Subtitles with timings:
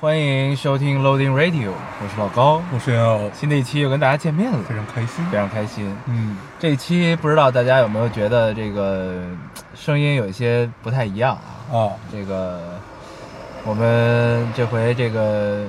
[0.00, 1.72] 欢迎收听 Loading Radio，
[2.02, 2.62] 我是老高。
[2.72, 5.22] 我是要新的一期又跟大家见面了，非常开心。
[5.26, 5.94] 非常开心。
[6.06, 9.22] 嗯，这一期不知道大家有没有觉得这个
[9.74, 11.36] 声音有一些不太一样
[11.70, 11.76] 啊？
[11.76, 12.62] 啊，这个
[13.62, 15.66] 我们这回这个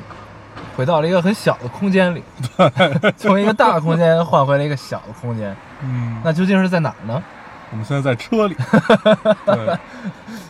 [0.78, 2.24] 回到了一个很小的空间里，
[3.18, 5.54] 从一个大空间换回了一个小的空间，
[5.84, 7.22] 嗯，那究竟是在哪儿呢？
[7.72, 8.56] 我们现在在车里。
[9.46, 9.80] 对，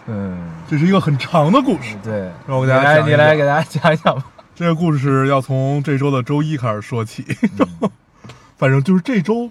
[0.07, 1.95] 嗯，这是一个很长的故事。
[2.03, 4.25] 对，让我给大家讲一讲你来给大家讲一讲吧。
[4.55, 7.25] 这个故事要从这周的周一开始说起。
[8.57, 9.49] 反正就是这周，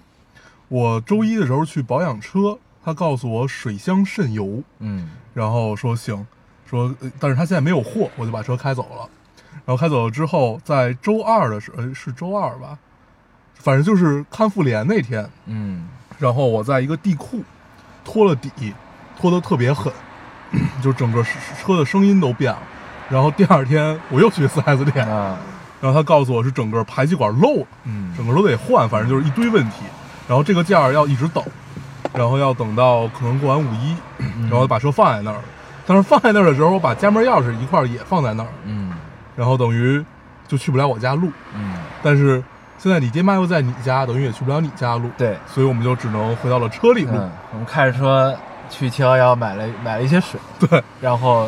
[0.67, 6.25] 我周一的时候去保养车，他告诉我水箱渗油，嗯然后说行，
[6.69, 9.09] 说呃但是他现在没有货，我就把车开走了。
[9.65, 12.77] 然后开走了之后，在周二的时候，呃是周二吧，
[13.55, 17.43] 反正就是看妇联那天，嗯然后我在一个地库
[18.03, 18.73] 拖了底，
[19.19, 19.91] 拖得特别狠，
[20.81, 21.23] 就整个
[21.59, 22.59] 车的声音都变了。
[23.09, 25.37] 然后第二天我又去 4S 店，啊
[25.81, 29.83] 然后他告诉我是整个排气管漏了，嗯整个都得换，反正就是一堆问题。
[30.27, 31.43] 然后这个件儿要一直等，
[32.13, 35.39] 然后要等到可能过完五一，嗯然后把车放在那儿。
[35.85, 38.93] 但是放在那儿的时候，我把家门钥匙一块儿也放在那儿，嗯
[39.35, 40.01] 然后等于
[40.47, 41.31] 就去不了我家录。
[41.55, 42.41] 嗯，但是
[42.81, 45.07] 现在你爹妈又在你家，等于也去不了你家录。
[45.15, 47.11] 对，所以我们就只能回到了车里录。
[47.13, 48.35] 嗯，我们开着车
[48.71, 51.47] 去七幺幺买了买了一些水，对然后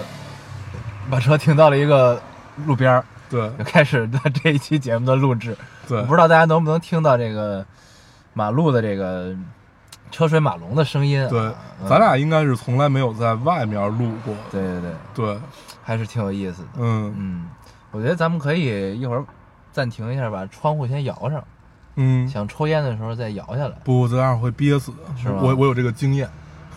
[1.10, 2.22] 把车停到了一个
[2.68, 5.58] 路边儿，对就开始的这一期节目的录制。
[5.88, 7.66] 对，我不知道大家能不能听到这个
[8.34, 9.36] 马路的这个
[10.12, 11.28] 车水马龙的声音、啊。
[11.32, 11.42] 对，
[11.82, 14.36] 嗯咱俩应该是从来没有在外面录过。
[14.52, 14.82] 对对
[15.16, 15.40] 对，对，
[15.84, 16.68] 还是挺有意思的。
[16.78, 17.46] 嗯嗯，
[17.90, 19.26] 我觉得咱们可以一会儿
[19.74, 21.44] 暂停一下，把窗户先摇上，
[21.96, 23.76] 嗯，想抽烟的时候再摇下来。
[23.84, 24.94] 不，这样会憋死。
[25.22, 26.28] 是吧我我有这个经验，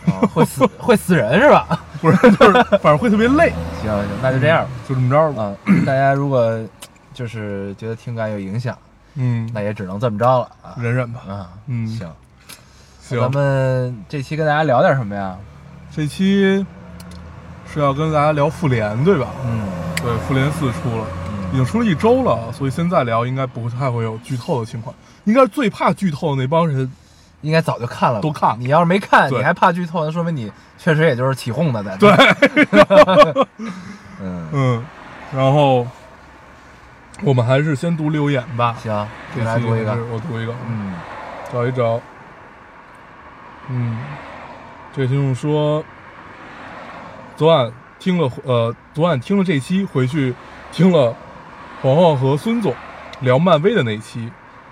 [0.07, 1.79] 啊，会死 会死人是吧？
[2.01, 3.53] 不是，就是反正会特别累。
[3.81, 4.69] 行行，那就这样吧。
[4.89, 5.43] 就这么着吧。
[5.43, 6.59] 啊，大家如果
[7.13, 8.77] 就是觉得听感有影响，
[9.15, 10.75] 嗯，那也只能这么着了啊。
[10.77, 11.21] 忍忍吧。
[11.27, 12.11] 啊，嗯行，
[13.01, 15.37] 行，咱们这期跟大家聊点什么呀？
[15.91, 16.65] 这期
[17.71, 19.27] 是要跟大家聊复联，对吧？
[19.45, 19.61] 嗯
[20.03, 21.05] 对，复联四出了，
[21.51, 24.93] 已经出了一周了，所以现在聊应该不太会有剧透的情况。
[25.25, 26.91] 应该是最怕剧透的那帮人，
[27.41, 31.97] 应该早就看了吧，都看了你要是没看，对你还怕剧透，那说明你确实也就是起哄的在那。
[31.97, 33.45] 对，
[34.21, 34.85] 嗯，嗯，
[35.33, 35.85] 然后
[37.23, 38.75] 我们还是先读留言吧。
[38.81, 40.01] 行，这你来读一个是。
[40.03, 40.93] 我读一个，嗯
[41.51, 41.99] 找一找。
[43.69, 43.97] 嗯，
[44.93, 45.83] 这位听众说，
[47.35, 50.33] 昨晚听了呃，昨晚听了这期，回去
[50.71, 51.13] 听了
[51.81, 52.73] 黄黄和孙总
[53.21, 54.19] 聊漫威的那一期，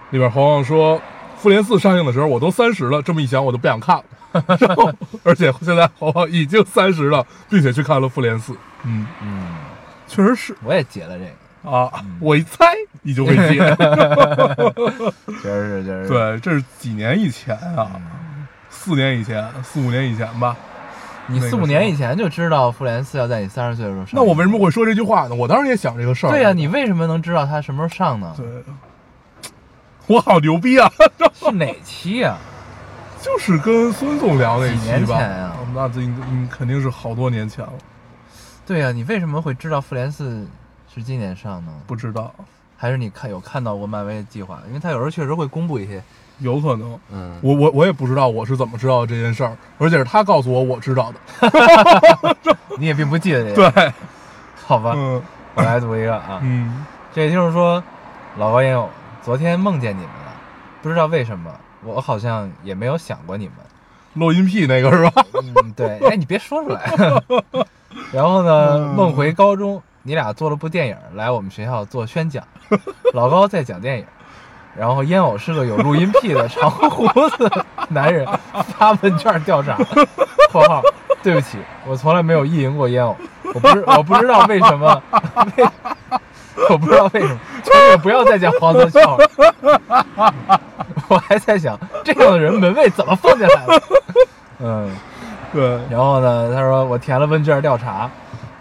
[0.09, 0.99] 里边黄黄说，
[1.37, 4.03] 复联四上映的时候我都三十了，这么一想我都不想看了。
[4.59, 4.91] 然后，
[5.23, 8.53] 而且现在黄黄已经三十了，并且去看了复联四。
[8.83, 9.55] 嗯，嗯，
[10.07, 11.89] 确实是我也解了这个，啊，
[12.19, 12.65] 我一猜
[13.01, 13.59] 你就会接。
[15.41, 17.91] 确实是，确实是。，对，这是几年以前啊，
[18.69, 20.55] 四年以前，四五年以前吧。
[21.27, 24.13] 你四五年以前就知道复联四要在你三十岁的时候上。
[24.13, 25.35] 那我为什么会说这句话呢？
[25.35, 26.29] 我当时也想这个事儿。
[26.29, 28.33] 对呀、你为什么能知道它什么时候上呢？
[28.37, 28.45] 对，
[30.07, 30.91] 我好牛逼啊！
[31.33, 32.37] 是哪期呀、
[33.21, 35.17] 就是跟孙总聊那期吧。
[35.17, 37.73] 前啊哦那这应应肯定是好多年前了，
[38.65, 40.47] 对呀、你为什么会知道复联四
[40.93, 41.71] 是今年上呢？
[41.87, 42.33] 不知道，
[42.77, 44.61] 还是你看有看到过漫威的计划？
[44.67, 46.01] 因为他有时候确实会公布一些，
[46.39, 46.99] 有可能。
[47.11, 52.45] 嗯，我我我也不知道我是怎么知道这件事儿，而且是他告诉我我知道的。
[52.77, 53.93] 你也并不记得这个，对，
[54.65, 54.93] 好吧？
[54.95, 55.21] 嗯
[55.55, 57.81] 我来读一个啊，嗯这也就是说，
[58.37, 58.89] 老高烟友，
[59.21, 60.33] 昨天梦见你们了，
[60.81, 61.49] 不知道为什么，
[61.85, 63.55] 我好像也没有想过你们。
[64.15, 65.25] 录音癖那个是吧？
[65.41, 66.81] 嗯，对，哎，你别说出来。
[68.11, 72.45] 然后呢，梦回高中，你俩做了部电影来我们学校做宣讲，
[73.13, 74.05] 老高在讲电影，
[74.77, 77.51] 然后烟偶是个有录音癖的长胡子
[77.89, 78.27] 男人，
[78.77, 79.77] 发问卷调查
[80.51, 80.81] （括号
[81.23, 83.15] 对不起，我从来没有意淫过烟偶，
[83.53, 85.01] 我不知 我不知道为什么，
[85.57, 85.65] 为
[86.69, 90.33] 我不知道为什么，求你们不要再讲黄色笑话。
[91.07, 93.81] 我还在想，这样的人门卫怎么放进来的？
[94.59, 94.89] 嗯，
[95.53, 98.09] 对，然后呢，他说我填了问卷调查，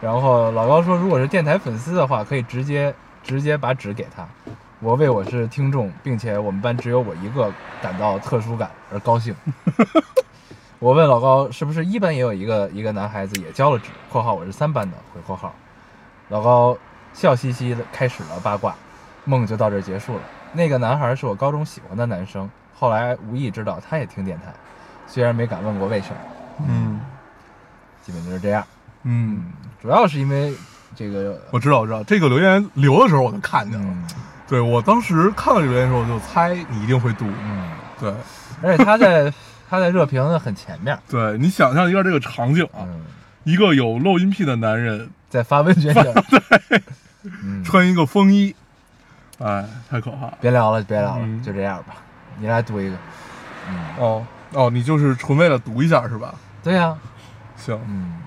[0.00, 4.26] 然后老高说如果是电台粉丝的话，可以直接直接把纸给他，
[4.84, 7.50] 我为我是听众，并且我们班只有我一个
[7.81, 9.34] 感到特殊感而高兴。
[10.78, 15.54] 我问老高是不是一班也有一个一个男孩子也交了纸（括号我是三班的）回括号，
[16.28, 16.76] 老高
[17.14, 18.75] 笑嘻嘻的开始了八卦，
[19.25, 20.20] 梦就到这儿结束了。
[20.52, 24.52] 那个男孩是我高中喜欢的男生，后来无意知道他也听电台，
[25.06, 27.00] 虽然没敢问过为什么，嗯
[28.02, 28.62] 基本就是这样。
[29.04, 29.44] 嗯，
[29.81, 30.54] 主要是因为
[30.94, 33.86] 这个，我知道我知道，这个留言留的时候我就看见了。
[33.88, 34.06] 嗯
[34.46, 37.25] 对我当时看到这个留言的时候，我就猜你一定会读。
[37.26, 38.12] 嗯，对。
[38.62, 39.32] 而且他在
[39.69, 43.05] 他在热评的很前面，对，你想象一下这个场景啊，嗯，
[43.44, 46.05] 一个有漏音癖的男人在发问卷上，
[47.43, 48.55] 嗯，穿一个风衣，
[49.38, 50.38] 哎，太可怕了。
[50.41, 51.43] 别聊了，别聊了，嗯。
[51.43, 51.96] 就这样吧。
[52.38, 52.96] 你来读一个，
[53.69, 56.35] 嗯，哦哦，你就是纯为了读一下是吧？
[56.62, 56.96] 对呀、
[57.56, 58.20] 行，嗯。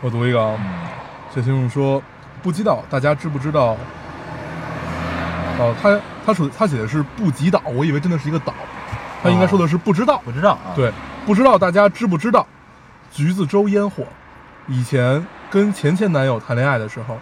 [0.00, 0.56] 我读一个啊。
[0.58, 0.88] 嗯。
[1.34, 2.02] 这听众说，
[2.42, 3.76] 不知道大家知不知道？
[5.60, 8.54] 哦，他他说他写的是布吉岛，我以为真的是一个岛，
[9.22, 10.18] 他应该说的是不知道。
[10.24, 10.90] 不知道啊，，对，
[11.26, 12.46] 不知道大家知不知道，
[13.12, 14.06] 橘子洲烟火，
[14.66, 17.18] 以前跟前前男友谈恋爱的时候，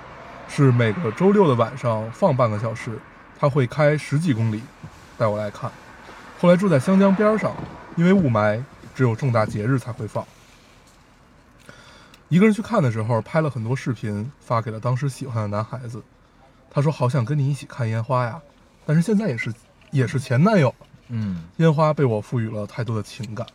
[0.48, 2.96] 是每个周六的晚上放半个小时，
[3.36, 4.62] 他会开十几公里
[5.16, 5.68] 带我来看。
[6.40, 7.52] 后来住在湘江边上，
[7.96, 8.62] 因为雾霾，
[8.94, 10.24] 只有重大节日才会放。
[12.28, 16.00] 一个人去看的时候，拍了很多视频发给了当时喜欢的男孩子。
[16.70, 18.40] 他说：“好想跟你一起看烟花呀！”
[18.84, 19.52] 但是现在也是
[19.90, 20.86] 也是前男友了。
[21.10, 23.46] 嗯烟花被我赋予了太多的情感。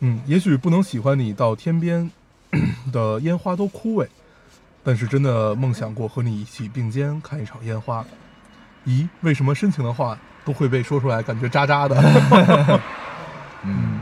[0.00, 2.10] 嗯，也许不能喜欢你到天边
[2.92, 4.06] 的烟花都枯萎，
[4.82, 8.04] 但是真的梦想过和你一起并肩看一场烟花。
[8.86, 12.80] 咦，为什么深情的话都会被说出来，感觉渣渣的？
[13.64, 14.00] 嗯，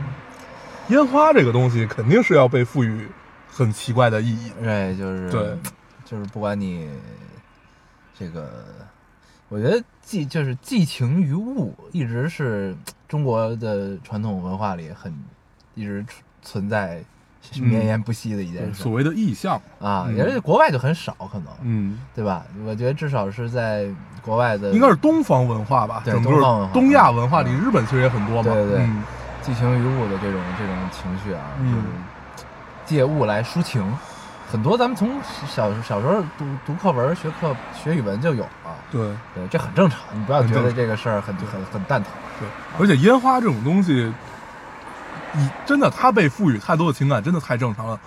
[0.89, 3.07] 烟花这个东西肯定是要被赋予
[3.49, 4.63] 很奇怪的意义的。
[4.63, 5.57] 对，就是对，
[6.05, 6.87] 就是不管你
[8.19, 8.49] 这个，
[9.49, 12.75] 我觉得寄就是寄情于物，一直是
[13.07, 15.13] 中国的传统文化里很
[15.75, 16.03] 一直
[16.41, 17.03] 存存在
[17.55, 20.15] 嗯绵延不息的一件事、所谓的意象，啊，嗯。
[20.15, 22.43] 也是国外就很少，可能、嗯，对吧？
[22.65, 23.87] 我觉得至少是在
[24.21, 27.59] 国外的，应该是东方文化吧，对整个东方文化东亚文化里，嗯。
[27.59, 28.43] 日本其实也很多嘛。
[28.43, 28.81] 对对对。
[28.81, 29.03] 嗯。
[29.43, 31.71] 寄情于物的这种这种情绪啊，嗯。
[31.71, 31.87] 就是
[32.85, 33.81] 借物来抒情。
[34.49, 35.09] 很多咱们从
[35.45, 39.01] 小小时候读读课文、学课、学语文就有啊，对。
[39.35, 39.99] 对，这很正常。
[40.13, 42.11] 你不要觉得这个事儿很很很蛋疼。
[42.39, 42.47] 对，
[42.79, 44.09] 而且烟花这种东西，
[45.33, 47.99] 你真的它被赋予太多的情感，真的太正常了，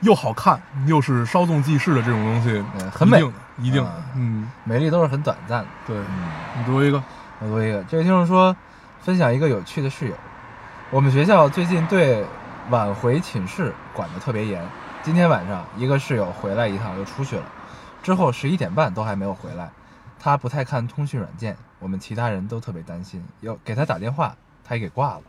[0.00, 5.66] 又好看，又是稍纵即逝的这种东西，嗯很美一定的，一定啊，嗯，美丽都是很短暂的。
[5.86, 7.02] 对，嗯，你读一个，
[7.40, 8.56] 我读一个，这位听众说，
[9.02, 10.14] 分享一个有趣的室友。
[10.88, 12.24] 我们学校最近对
[12.70, 14.66] 晚回寝室管得特别严。
[15.04, 17.44] 今天晚上一个室友回来一趟又出去了，
[18.04, 19.68] 之后十一点半都还没有回来。
[20.20, 25.22] 他不太看通讯软件，我们其他人都特别担心，要给他打电话，他也给挂了。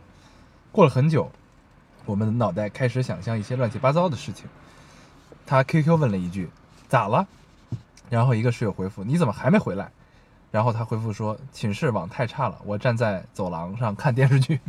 [0.70, 1.28] 过了很久，
[2.04, 4.46] 我们的脑袋开始想象一些乱七八糟的事情。
[5.44, 6.48] 他 QQ 问了一句
[6.88, 7.26] ：“咋了？”
[8.08, 9.90] 然后一个室友回复：“你怎么还没回来？”
[10.54, 14.60] 然后他回复说：“寝室网太差了，我站在走廊上看电视剧，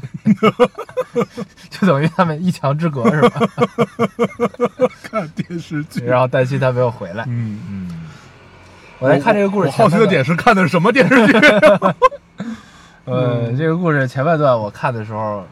[1.70, 3.42] 就等于他们一墙之隔是吧？
[5.04, 7.24] 看电视剧，然后担心他没有回来。
[7.28, 8.02] 嗯，嗯，
[8.98, 11.34] 我来看这个故事我好奇的点是看的是什么电视剧？
[13.06, 15.46] 呃，嗯这个故事前半段我看的时候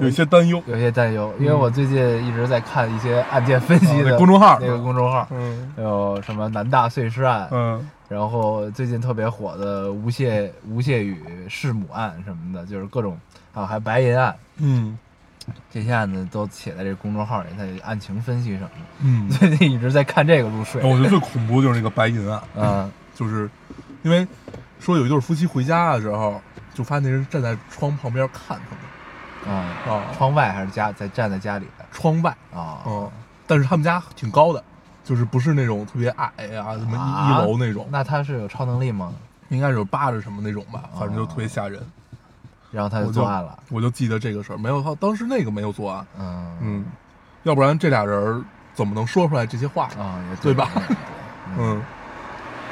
[0.00, 11.16] 有些担忧，有些担忧，因为我最近一直在看一些案件分析啊的那公众号那个公众号，嗯有什么南大碎尸案，嗯然后最近特别火的吴谢吴谢宇
[11.48, 13.18] 弑母案什么的，就是各种
[13.54, 14.98] 啊，还有白银案，嗯
[15.70, 18.76] 这些案子都写在这公众号里，它有案情分析什么的。
[19.00, 20.82] 嗯， 最近一直在看这个入睡。
[20.82, 23.50] 我觉得最恐怖的就是那个白银案，嗯就是
[24.02, 24.24] 因为
[24.78, 26.40] 说有一对夫妻回家的时候，
[26.74, 28.76] 就发现那人站在窗旁边看他
[29.50, 32.30] 们啊，啊，窗外还是家在站在家里的窗外。
[32.54, 32.82] 啊？
[32.86, 33.10] 嗯，
[33.46, 34.62] 但是他们家挺高的，
[35.04, 39.12] 就是不是那种特别矮啊、什么一、啊一楼那种，那他是有超能力吗？
[39.48, 41.80] 应该是有扒着什么那种吧，反正就特别吓人。
[42.70, 43.58] 然后他就作案了。
[43.68, 46.56] 我就记得这个事儿，没有他当时那个没有作案，嗯。
[46.60, 46.84] 嗯，
[47.42, 48.42] 要不然这俩人儿
[48.72, 49.84] 怎么能说出来这些话？
[49.98, 50.70] 啊，也对吧？
[50.74, 50.96] 对。
[51.58, 51.82] 嗯，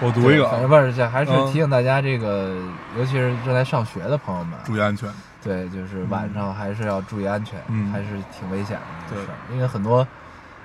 [0.01, 1.47] 我读一个啊，反正不是，这还是嗯。
[1.49, 2.57] 提醒大家，这个
[2.97, 5.07] 尤其是正在上学的朋友们，注意安全。
[5.43, 7.93] 对，就是晚上还是要注意安全，嗯。
[7.93, 10.07] 还是挺危险的这个对事儿，因为很多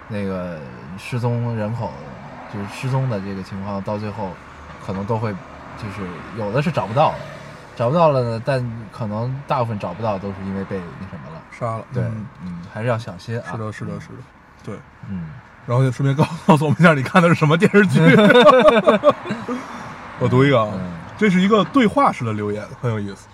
[0.07, 0.57] 那个
[0.97, 1.91] 失踪人口，
[2.53, 4.31] 就是失踪的这个情况，到最后
[4.85, 5.31] 可能都会
[5.77, 6.07] 就是
[6.37, 7.15] 有的是找不到了，
[7.75, 11.41] 找不到了呢，但可能大部分找不到都是因为被那什么了。
[11.51, 13.43] 杀了，对，嗯嗯，还是要小心啊。
[13.51, 14.15] 是的，是的，是的，
[14.63, 14.75] 对。
[15.09, 15.29] 嗯，
[15.65, 17.99] 然后就顺便告告诉我们一下，你看的是什么电视剧？
[20.19, 23.27] 我读一个啊，嗯这是一个对话式的留言，很有意思。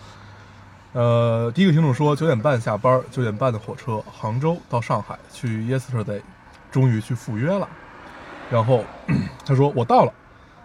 [0.94, 6.22] 呃，第一个听众说九点半下班，九点半的火车，杭州到上海去 Yesterday，
[6.72, 7.68] 终于去赴约了。
[8.50, 8.84] 然后
[9.46, 10.14] 他说我到了，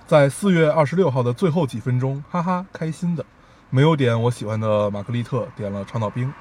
[0.07, 3.25] 在四月二十六号的最后几分钟，哈哈，开心的，
[3.71, 6.33] 没有点我喜欢的玛格丽特，点了长岛冰，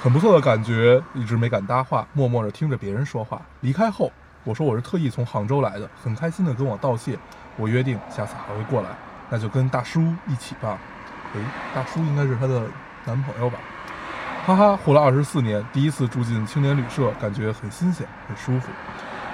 [0.00, 3.40] 很不错的感觉，一直没敢搭话，默默地听着别人说话。
[3.60, 4.10] 离开后，
[4.44, 7.18] 我说我是特意从杭州来的，很开心的跟我道谢，
[7.56, 8.88] 我约定下次还会过来，
[9.28, 10.78] 那就跟大叔一起吧。
[11.34, 11.40] 诶，
[11.74, 12.62] 大叔应该是她的
[13.04, 13.58] 男朋友吧？
[14.44, 18.72] 哈哈，活了二十四年，第一次住进青年旅社，感觉很新鲜，很舒服。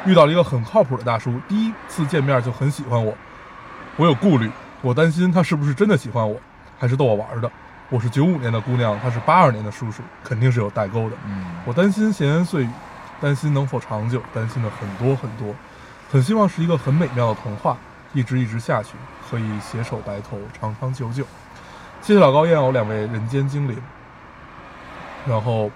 [0.04, 3.14] 遇到了一个很靠谱的大叔，第一次见面就很喜欢我。
[3.96, 4.50] 我有顾虑，
[4.82, 6.38] 我担心他是不是真的喜欢我，
[6.78, 7.50] 还是逗我玩的。
[7.88, 11.16] 我是九五年的姑娘，他是八二年的叔叔，肯定是有代沟的。
[11.24, 12.70] 嗯我担心闲言碎语，
[13.18, 15.54] 担心能否长久，担心的很多很多，
[16.12, 17.78] 很希望是一个很美妙的童话，
[18.12, 18.90] 一直一直下去，
[19.30, 21.24] 可以携手白头，长长久久。
[22.02, 23.74] 谢谢老高燕偶两位人间精灵。
[25.28, 25.70] 然后，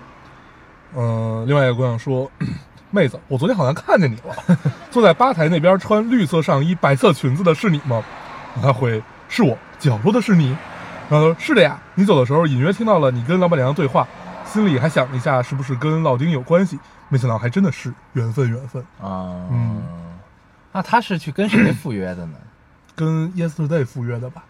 [0.96, 2.30] 嗯、另外一个姑娘说，
[2.90, 4.58] 妹子，我昨天好像看见你了，
[4.90, 8.02] 坐在吧台那边穿绿色上衣、白色裙子的是你吗？
[8.56, 10.56] 我还回是我，角落的是你。
[11.10, 14.08] 然后说是的呀，你走的时候隐约听到了你跟老板娘的对话，
[14.46, 16.78] 心里还想了一下是不是跟老丁有关系，
[17.10, 19.82] 没想到还真的是缘分缘分，啊，嗯，
[20.72, 22.38] 那他是去跟谁赴约的呢？
[22.96, 24.44] 跟 Yesterday 赴约的吧？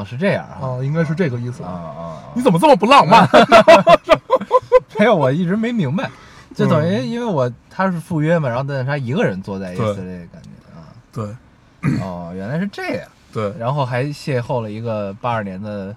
[0.00, 0.58] 哦，是这样啊。
[0.60, 1.70] 啊，应该是这个意思啊。
[1.70, 1.88] 啊！
[1.98, 3.28] 啊你怎么这么不浪漫？
[4.98, 6.10] 没有，我一直没明白，
[6.54, 10.90] 就等于嗯因为我他是赴约嘛，然后但是他一个人坐在 S 对类感觉啊。
[11.12, 11.36] 对
[12.00, 15.94] 哦，原来是这样，对，然后还邂逅了一个八二年的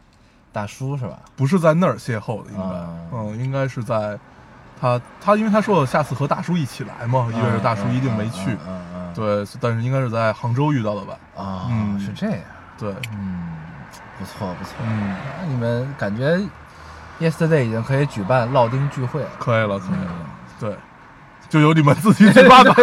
[0.53, 1.19] 大叔是吧？
[1.35, 4.17] 不是在那儿邂逅的，应该，啊嗯，应该是在
[4.79, 11.17] 他他，因为他说了下次和大叔一起来嘛，意味着大叔一定没去，嗯嗯嗯，对，但是应该是在杭州遇到的吧？
[11.35, 12.39] 啊，嗯是这样，
[12.77, 13.50] 对，嗯，
[14.21, 16.37] 不错不错，嗯，那你们感觉
[17.19, 20.25] Yesterday 已经可以举办烙丁聚会了，可以了，可以了，嗯。
[20.59, 20.77] 对，
[21.49, 22.75] 就由你们自己去办吧。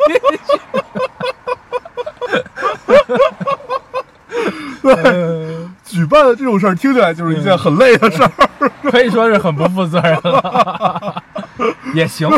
[4.82, 8.32] 对，举办这种事儿听起来就是一件很累的事儿。
[8.90, 11.22] 可以说是很不负责任了，
[11.94, 12.30] 也行，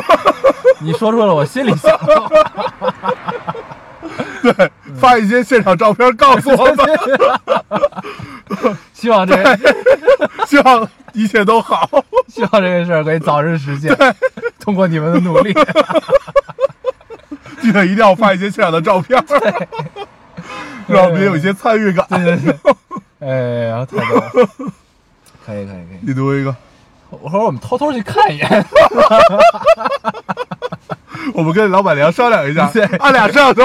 [0.80, 1.96] 你说出了我心里想。
[4.54, 9.60] 对，发一些现场照片告诉我们， 希望这个
[10.48, 11.90] 希望一切都好。
[12.28, 13.96] 希望这个事儿可以早日实现，
[14.60, 15.54] 通过你们的努力。
[17.62, 19.22] 记得一定要发一些现场的照片，
[20.88, 22.06] 让我们也有一些参与感。
[22.10, 22.56] 对对对，
[23.20, 23.28] 哎
[23.70, 24.32] 呀，太逗了，
[25.46, 26.56] 可以可以可以，你读一个，
[27.10, 28.66] 我说我们偷偷去看一眼，
[31.34, 33.64] 我们跟老板娘商量一下对，按俩摄像头，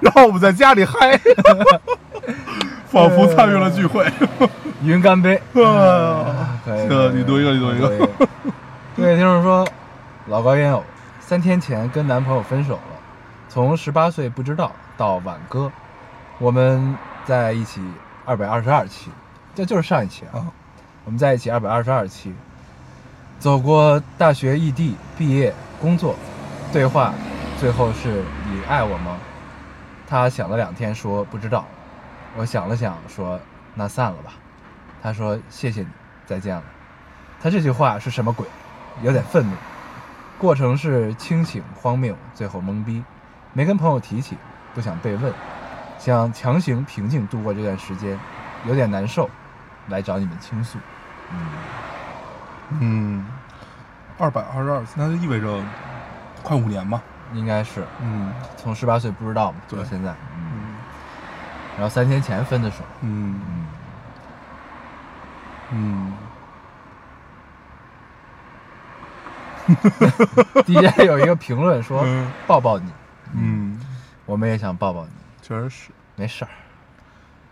[0.00, 1.18] 然后我们在家里嗨，
[2.90, 4.06] 仿佛参与了聚会。
[4.82, 5.34] 云干杯。
[5.54, 7.88] 啊可以，你读一个你读一个。
[7.88, 8.08] 可以
[8.96, 9.66] 这位听众说，
[10.26, 10.82] 老高烟友
[11.20, 12.80] 三天前跟男朋友分手了，
[13.48, 15.70] 从十八岁不知道到挽歌，
[16.38, 17.80] 我们在一起
[18.24, 19.10] 二百二十二期，
[19.54, 20.46] 这就是上一期啊啊。
[21.04, 22.32] 我们在一起二百二十二期，
[23.38, 26.16] 走过大学异地、毕业、工作，
[26.72, 27.14] 对话，
[27.58, 29.16] 最后是你爱我吗？
[30.06, 31.64] 他想了两天说不知道，
[32.36, 33.38] 我想了想说
[33.74, 34.32] 那散了吧。
[35.02, 35.88] 他说谢谢你，
[36.26, 36.62] 再见了。
[37.40, 38.46] 他这句话是什么鬼？
[39.02, 39.54] 有点愤怒。
[40.38, 43.04] 过程是清醒、荒谬，最后懵逼，
[43.52, 44.36] 没跟朋友提起，
[44.74, 45.32] 不想被问，
[45.98, 48.18] 想强行平静度过这段时间，
[48.66, 49.28] 有点难受，
[49.88, 50.78] 来找你们倾诉。
[51.30, 51.46] 嗯，
[52.80, 53.26] 嗯，
[54.18, 55.62] 二百二十二，那就意味着
[56.42, 57.02] 快五年嘛。
[57.34, 58.32] 应该是嗯。
[58.56, 59.78] 从十八岁不知道嘛，对。
[59.78, 60.74] 到现在，嗯，嗯。
[61.76, 63.40] 然后三天前分的手，嗯。
[65.70, 66.12] 嗯，
[69.66, 72.32] 嗯， 底下有一个评论说嗯。
[72.46, 72.90] 抱抱你，
[73.34, 73.78] 嗯，
[74.24, 75.10] 我们也想抱抱你，
[75.42, 76.50] 确实是，没事儿，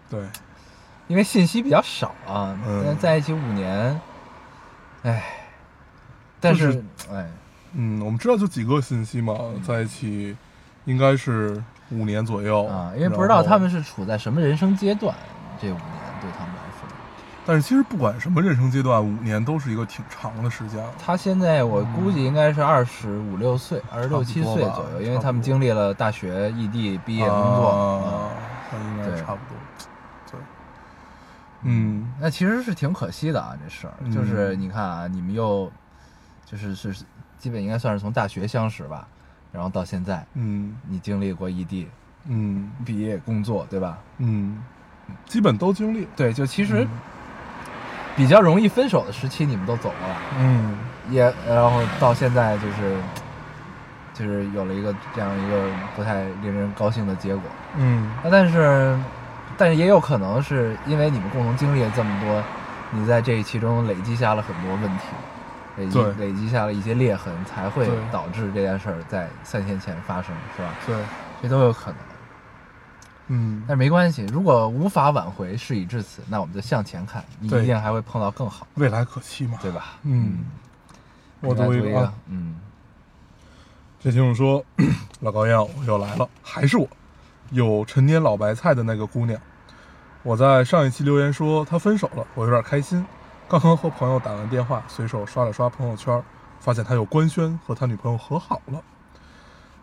[0.08, 0.26] 对，
[1.06, 2.82] 因为信息比较少啊，嗯。
[2.87, 4.00] 但在一起五年，
[5.02, 5.23] 唉，
[6.40, 7.28] 但就是是哎，
[7.72, 10.36] 嗯，我们知道就几个信息嘛，在一起
[10.84, 15.14] 应该是五年左右啊，因为不知道他们是处在什么人生阶段，
[15.60, 15.80] 这五年
[16.20, 16.88] 对他们来说，
[17.44, 20.92] 但是其实不管什么人生阶段，五年都是一个挺长的时间了。
[20.98, 28.30] 他现在我估计应该是二十五六岁，二十六七岁左右，因为他们经历了大学、异地、毕业、工啊作。
[28.72, 29.56] 那应该对差不多。
[30.30, 30.40] 对，
[31.62, 35.70] 嗯那其实是挺可惜的啊，这事儿嗯就是你看啊，你们又
[36.46, 36.94] 就是是
[37.36, 39.06] 基本应该算是从大学相识吧，
[39.52, 41.88] 然后到现在，嗯你经历过异地、
[42.28, 43.98] 嗯毕业、工作，对吧？
[44.18, 44.62] 嗯，
[45.26, 46.06] 基本都经历。
[46.16, 46.88] 对，就其实嗯
[48.16, 50.78] 比较容易分手的时期，你们都走过了，嗯
[51.10, 52.96] 也然后到现在就是
[54.14, 57.42] 就是有了一个这样一个不太令人高兴的结果。
[57.76, 58.98] 嗯那但是，
[59.58, 62.42] 但是也有可能是因为你们共同经历了这么多，
[62.90, 65.04] 你在这一期中累积下了很多问题，
[65.76, 70.71] 累积对累积下了一些裂痕，才会导致这件事儿在三天前发生，是吧？
[70.87, 70.97] 对，
[71.42, 71.97] 这都有可能。
[73.28, 79.59] 嗯但没关系，如果无法挽回，事已至此，那我们就向前看，你一定还会碰到更好，未来可期嘛。
[79.61, 79.99] 对吧？
[80.02, 80.45] 嗯，
[81.40, 82.56] 我你来读一个啊，嗯，
[83.99, 84.64] 这听众说，
[85.21, 86.88] 老高烟我又来了，还是我，
[87.50, 89.40] 有陈年老白菜的那个姑娘。
[90.23, 93.04] 我在上一期留言说她分手了，我有点开心。
[93.48, 96.20] 刚刚和朋友打完电话，随手刷了刷朋友圈，
[96.58, 98.82] 发现他又官宣和他女朋友和好了。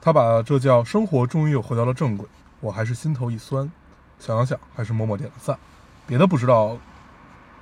[0.01, 2.27] 他把这叫生活终于又回到了正轨，
[2.59, 3.71] 我还是心头一酸。
[4.19, 5.57] 想了想，还是默默点了赞。
[6.05, 6.77] 别的不知道，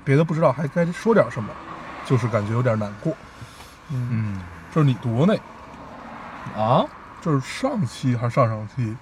[0.04, 1.50] 别的不知道还该说点什么，
[2.06, 3.14] 就是感觉有点难过。
[3.90, 4.42] 嗯，嗯
[4.74, 5.36] 这是你读的
[6.56, 6.84] 那啊，
[7.22, 8.96] 这是上期还是上上期？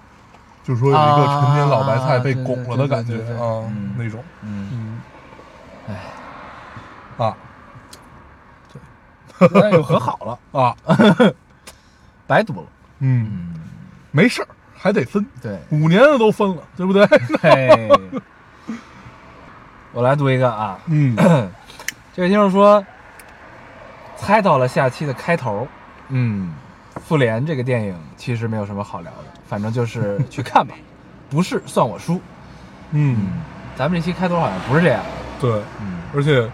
[0.62, 3.64] 就是说有一个陈年老白菜被拱了的感觉啊
[3.96, 5.00] 那种，嗯，嗯
[5.88, 5.96] 哎，
[7.24, 7.36] 啊。
[8.72, 9.48] 对。
[9.52, 10.76] 那又和好了， 啊，
[12.26, 12.66] 白读了，
[12.98, 13.60] 嗯，嗯，
[14.10, 17.06] 没事儿，还得分，对，五年的都分了，对不对？
[17.40, 17.88] 嘿，
[19.92, 21.16] 我来读一个啊，嗯。
[22.12, 22.84] 这位听众说，
[24.16, 25.66] 猜到了下期的开头，
[26.08, 26.52] 嗯，
[27.06, 30.74] 复联这个电影其实没有什么好聊的，反正就是去看吧，
[31.30, 32.20] 不是算我输。
[32.90, 33.28] 嗯，
[33.76, 35.00] 咱们这期开头好像不是这样，
[35.40, 36.50] 对，嗯，而且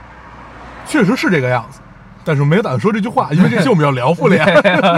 [0.86, 1.80] 确实是这个样子，
[2.24, 4.46] 但是没打算说这句话，因为这期我们要聊复联，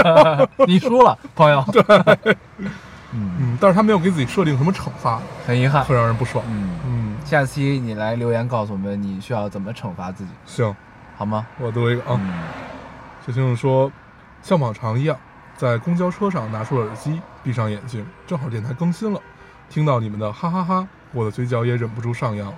[0.66, 1.64] 你输了，朋友。
[3.12, 5.82] 嗯， 嗯，但是他没有给自己设定什么惩罚，很遗憾。
[5.84, 6.44] 会让人不爽。
[6.48, 10.76] 嗯，嗯，下期你来留言告诉我们你需要怎么惩罚自己，行，
[11.16, 11.46] 好吗？
[11.58, 12.20] 我读一个啊。
[12.22, 12.32] 嗯
[13.26, 13.92] 这听众说，
[14.42, 15.14] 像往常一样，
[15.54, 19.20] 在公交车上拿出了耳机，闭上眼睛，正好电台更新了，
[19.68, 22.50] 听到你们的哈哈哈我的嘴角也忍不住上扬。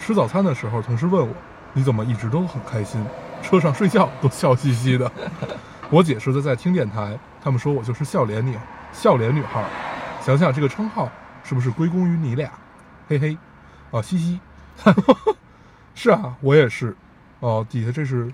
[0.00, 1.32] 吃早餐的时候，同事问我，
[1.72, 3.04] 你怎么一直都很开心？
[3.42, 5.10] 车上睡觉都笑嘻嘻的。
[5.90, 8.58] 我解释的在听电台，他们说我就是笑脸女，
[8.92, 9.64] 笑脸女孩。
[10.20, 11.08] 想想这个称号
[11.44, 12.50] 是不是归功于你俩？
[13.08, 13.38] 嘿嘿，
[13.90, 14.40] 啊嘻嘻。
[15.94, 16.94] 是啊，我也是。
[17.40, 18.30] 哦，底下这是，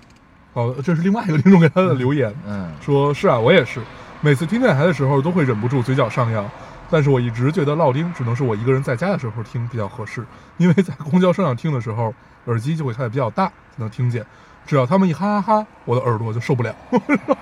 [0.55, 2.35] 哦，这是另外一个听众给他的留言。
[2.47, 3.81] 嗯说是啊，我也是，
[4.21, 6.45] 每次听电台的时候都会忍不住嘴角上扬，
[6.91, 10.25] 但是我一直觉得烙丁只能是我一个人在家的时候听比较合适，
[10.59, 12.15] 因为在公交车上听的时候，
[12.47, 14.25] 耳机就会开得比较大，才能听见。
[14.67, 16.75] 只要他们一哈哈哈，我的耳朵就受不了。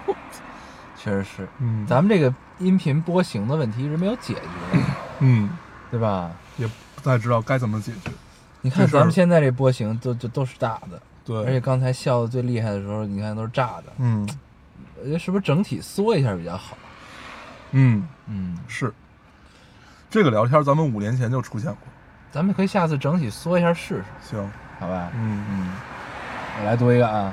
[0.97, 4.81] 确实是，嗯，咱们这个音频波形的问题一直没有解决，
[5.21, 5.51] 嗯。
[5.91, 6.31] 对吧？
[6.57, 8.11] 也不太知道该怎么解决。
[8.63, 11.37] 你看咱们现在这波形都就都是大的，对。
[11.45, 14.27] 而且，刚才笑的最厉害的时候，你看都是炸的，嗯。
[14.99, 16.79] 我觉得是不是整体缩一下比较好？
[17.73, 18.09] 嗯。
[18.27, 18.91] 嗯，是，
[20.13, 21.79] 这个聊天咱们五年前就出现过。
[22.31, 25.09] 咱们可以下次整体缩一下试试，行，好吧？
[25.15, 25.71] 嗯嗯，
[26.61, 27.33] 我来读一个啊，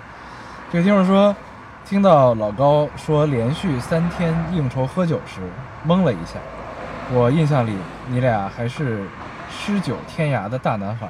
[0.71, 1.35] 这个听众说，
[1.83, 5.41] 听到老高说连续三天应酬喝酒时，
[5.85, 6.39] 懵了一下。
[7.11, 9.03] 我印象里你俩还是
[9.49, 11.09] 诗酒天涯的大男孩，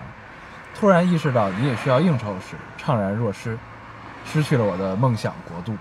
[0.73, 3.55] 突然意识到你也需要应酬时，怅然若失，
[4.25, 5.77] 失去了我的梦想国度。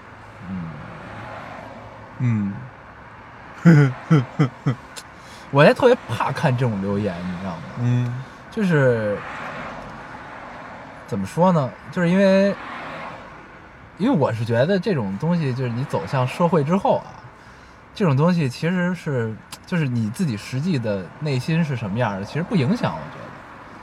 [2.19, 2.53] 嗯，
[3.65, 3.95] 嗯
[5.51, 7.63] 我还特别怕看这种留言，你知道吗？
[7.81, 9.17] 嗯就是
[11.07, 11.71] 怎么说呢？
[11.93, 12.55] 就是因为，
[13.99, 17.07] 因为我是觉得这种东西，就是你走向社会之后啊，
[17.95, 19.35] 这种东西其实是
[19.65, 23.17] 就是你自己实际的内心是什么样的，其实不影响，我觉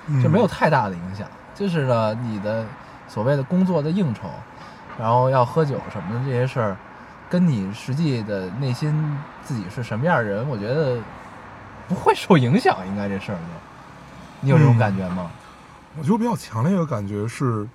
[0.07, 1.27] 嗯，得就没有太大的影响。
[1.53, 2.65] 就是呢，你的
[3.07, 4.29] 所谓的工作的应酬，
[4.99, 6.75] 然后要喝酒什么的这些事儿，
[7.29, 10.97] 跟你实际的内心自己是什么样的人，我觉得
[11.87, 13.41] 不会受影响，应该这事儿就。
[14.41, 15.29] 你有这种嗯感觉吗？
[15.97, 17.67] 我就比较强烈的感觉是，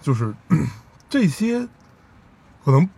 [0.00, 0.32] 就是
[1.08, 1.66] 这些
[2.64, 2.88] 可能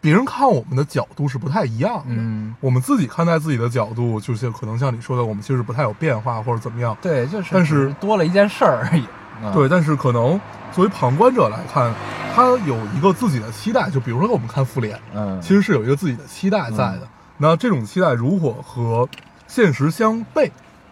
[0.00, 2.04] 别人看我们的角度是不太一样的。
[2.08, 6.96] 嗯，我们自己看待自己的角度，就是可能像你说的，我们其实不太有变化或者怎么样。
[7.00, 9.04] 对，就是，但是多了一件事儿而已。
[9.42, 10.40] 啊对，，但是可能
[10.72, 11.94] 作为旁观者来看，
[12.34, 13.88] 他有一个自己的期待。
[13.88, 17.08] 就比如说我们看复联，嗯，其实是有一个自己的期待在的。
[17.36, 19.08] 那这种期待如果和
[19.48, 20.48] 现实相悖，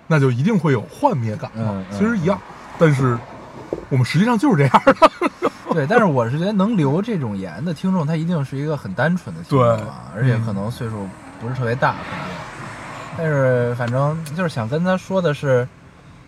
[0.08, 1.62] 那就一定会有幻灭感嘛。
[1.68, 2.36] 嗯嗯其实一样，
[2.76, 3.16] 但是
[3.88, 5.10] 我们实际上就是这样的。
[5.72, 11.06] 对，但是我是觉得能留这种言的听众，他一定是一个很单纯的听众对啊，而且嗯可能岁数
[11.38, 12.36] 不是特别大，肯定。
[13.18, 15.68] 但是反正就是想跟他说的是，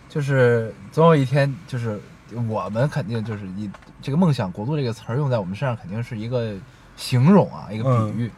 [0.07, 1.99] 就是总有一天，就是
[2.47, 3.69] 我们肯定就是你
[4.01, 6.53] 这个“梦想国度”这个词儿用在我们身上，肯定是一个
[6.95, 8.31] 形容啊，一个比喻。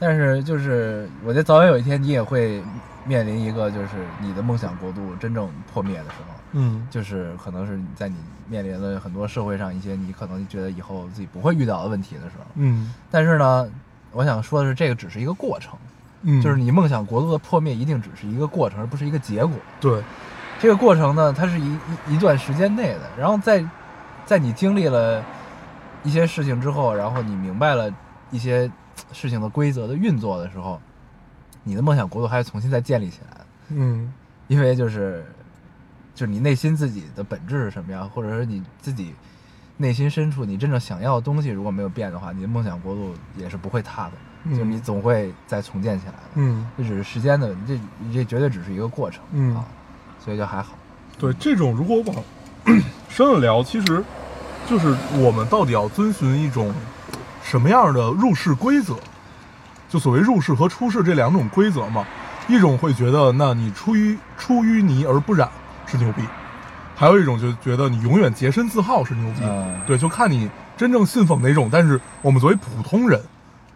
[0.00, 2.62] 但是就是我觉得早晚有一天你也会
[3.04, 3.88] 面临一个，就是
[4.20, 6.34] 你的梦想国度真正破灭的时候。
[6.52, 8.16] 嗯就是可能是你在你
[8.48, 13.70] 面临了很多社会上一些你可能觉得以后自己不会遇到的问题的时候，嗯但是呢，
[14.10, 15.78] 我想说的是，这个只是一个过程，
[16.22, 19.54] 嗯，就是你梦想国度的破灭一定只是一个过程，而不是一个结果。
[19.80, 20.02] 对，
[20.58, 21.72] 这个过程呢，它是一
[22.08, 23.64] 一一段时间内的，然后在
[24.26, 25.24] 在你经历了
[26.02, 27.88] 一些事情之后，然后你明白了
[28.32, 28.68] 一些
[29.12, 30.80] 事情的规则的运作的时候，
[31.62, 33.46] 你的梦想国度还要重新再建立起来的。
[33.70, 34.12] 嗯
[34.48, 35.24] 因为就是
[36.14, 39.14] 就是你内心自己的本质是什么样，或者是你自己
[39.76, 44.12] 内心深处你真正想要的东西如果没有变的话，你的梦想国度也是不会塌的，
[44.44, 46.18] 嗯就是你总会再重建起来的。
[46.34, 47.78] 嗯，这只是时间的，这
[48.12, 49.64] 这绝对只是一个过程，嗯啊，
[50.18, 50.74] 所以就还好。
[51.18, 52.24] 对，这种如果往
[53.08, 54.02] 深了聊，其实
[54.68, 56.72] 就是我们到底要遵循一种
[57.42, 58.96] 什么样的入世规则？
[59.90, 62.06] 就所谓入世和出世这两种规则嘛。
[62.48, 65.48] 一种会觉得，那你出淤出淤泥而不染
[65.86, 66.22] 是牛逼；
[66.96, 69.40] 还有一种就觉得你永远洁身自好是牛逼。
[69.42, 71.68] 嗯对，就看你真正信奉哪种。
[71.70, 73.20] 但是我们作为普通人，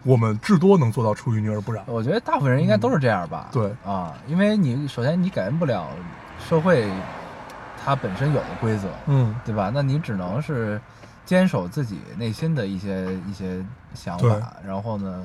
[0.03, 1.83] 我们至多能做到出淤泥而不染。
[1.87, 3.47] 我觉得大部分人应该都是这样吧。
[3.51, 5.87] 对啊，因为你首先你改变不了
[6.49, 6.89] 社会
[7.81, 9.71] 它本身有的规则，嗯，对吧？
[9.73, 10.81] 那你只能是
[11.25, 15.23] 坚守自己内心的一些一些想法，然后呢，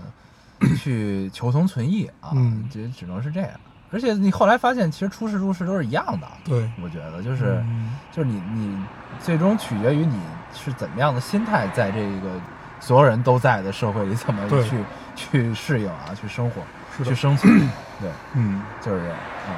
[0.76, 3.50] 去求同存异啊，嗯只只能是这样。
[3.92, 6.26] 而且你后来发现，其实出事入世都是一样的。
[6.44, 8.84] 对，我觉得就是、嗯就是你你
[9.20, 10.20] 最终取决于你
[10.54, 12.40] 是怎么样的心态，在这个
[12.78, 14.78] 所有人都在的社会里，怎么去
[15.16, 16.62] 去适应啊，去生活，
[16.96, 17.52] 是去生存。
[18.00, 19.16] 对，嗯，就是这样。
[19.48, 19.54] 嗯，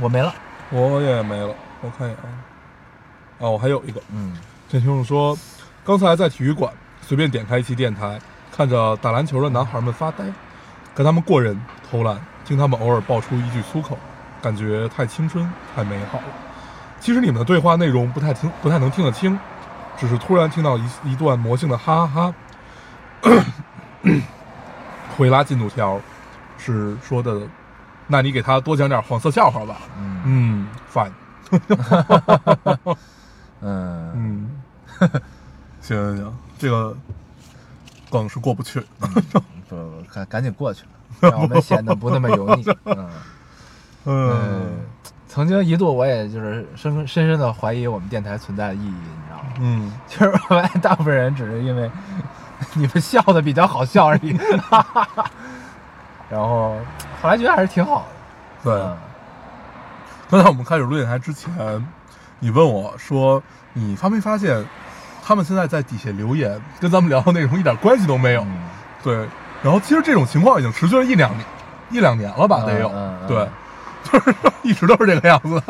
[0.00, 0.34] 我没了。
[0.70, 2.28] 我也没了，我看一眼啊。
[3.40, 4.00] 啊，我还有一个。
[4.12, 4.36] 嗯
[4.70, 5.36] 这听众说，
[5.84, 8.18] 刚才在体育馆随便点开一期电台，
[8.58, 10.24] 看着打篮球的男孩们发呆，
[10.92, 11.56] 跟他们过人
[11.88, 13.96] 投篮，听他们偶尔爆出一句粗口，
[14.42, 16.24] 感觉太青春，太美好了。
[16.98, 19.38] 其实你们的对话内容不太听，不太能听得清，
[19.96, 22.34] 只是突然听到一一段魔性的哈哈哈。
[25.16, 26.00] 回拉进度条
[26.56, 27.40] 是说的，
[28.08, 29.76] 那你给他多讲点黄色笑话吧。
[29.96, 31.12] 嗯嗯，fine。
[33.60, 34.50] 嗯 嗯，
[35.80, 36.96] 行行行，这个
[38.10, 38.82] 梗是过不去。
[39.68, 39.76] 不，
[40.12, 40.84] 赶赶紧过去
[41.20, 42.64] 了， 让我们显得不那么油腻。
[42.84, 43.10] 嗯
[44.04, 44.80] 嗯，
[45.28, 49.52] 曾经一度我也就是深深深的怀疑我们电台存在的意义，你知道吗？
[49.60, 51.90] 嗯，其 实我发现大部分人只是因为
[52.74, 54.36] 你们笑的比较好笑而已。
[56.30, 56.76] 然后
[57.22, 58.06] 后来觉得还是挺好
[58.64, 58.70] 的。
[58.70, 58.82] 对。
[58.82, 58.96] 嗯
[60.30, 61.50] 刚才我们开始录电台之前，
[62.38, 63.42] 你问我说，
[63.72, 64.62] 你发没发现，
[65.28, 68.40] 他们现在在底下留言，跟咱们聊的内容一点关系都没有。
[68.40, 68.56] 嗯
[69.02, 69.14] 对。
[69.62, 71.44] 然后其实这种情况已经持续了一两年，
[71.90, 72.88] 一两年了吧，得有。
[72.88, 73.48] 嗯嗯嗯对，
[74.10, 75.62] 就 是一直都是这个样子，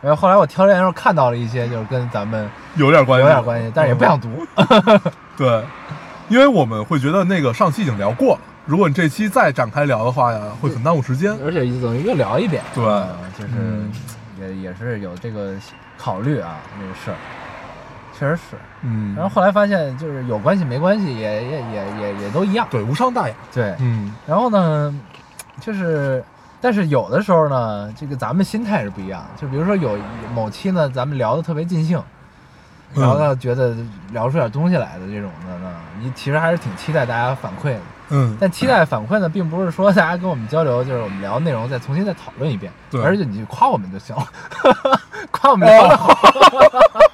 [0.00, 4.46] 然后后来我挑留言的时候看到了一些，就是跟咱们有点关系，有点关系，但是也不想读。
[5.36, 5.64] 对，
[6.28, 11.32] 因为我们会觉得那个上期已经聊过了，如果你这期再展开聊的话呀，会很耽误时间。
[11.44, 13.90] 而且等于又聊一遍，对嗯就是嗯
[14.40, 15.54] 也也是有这个
[15.98, 17.16] 考虑啊，这个事儿，
[18.22, 18.56] 确实是。
[18.82, 22.66] 嗯然后后来发现，就是有关系没关系，也也也也也都一样。
[22.70, 23.34] 对无伤大雅。
[23.52, 24.94] 对，嗯然后呢，
[25.60, 26.22] 就是，
[26.60, 29.40] 但是有的时候呢，这个咱们心态是不一样的。
[29.40, 29.98] 就比如说有
[30.32, 32.00] 某期呢，咱们聊的特别尽兴，
[32.94, 33.74] 嗯聊到觉得
[34.12, 37.80] 聊出点东西来的这种的呢，你其实还是挺期待大家反馈的。
[38.14, 44.26] 嗯，但期待反馈呢，并不是说大家跟我们交流，就是我们聊的内容再重新再讨论一遍，对而且你就夸我们就行了，
[45.30, 46.12] 夸我们聊的好。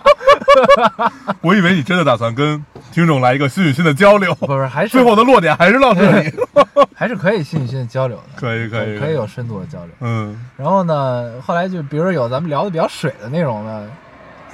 [1.43, 6.33] 我以为你真的打算跟听众来一个心与心的交流，不是，还是最后的落点还是到这里。
[6.95, 9.91] 还是可以心与心的交流的，可以可以可以有深度的交流。
[10.01, 13.89] 嗯，然后呢，后来就比如说有咱们聊的比较水的内容呢，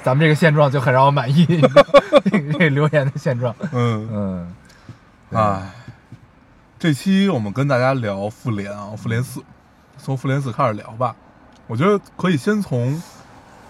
[0.03, 1.45] 咱们这个现状就很让我满意，
[2.59, 3.55] 这留言的现状。
[3.71, 4.55] 嗯，嗯，
[5.31, 5.71] 对哎，
[6.77, 9.41] 这期我们跟大家聊复联啊，复联四，
[9.97, 11.15] 从复联四开始聊吧。
[11.65, 13.01] 我觉得可以先从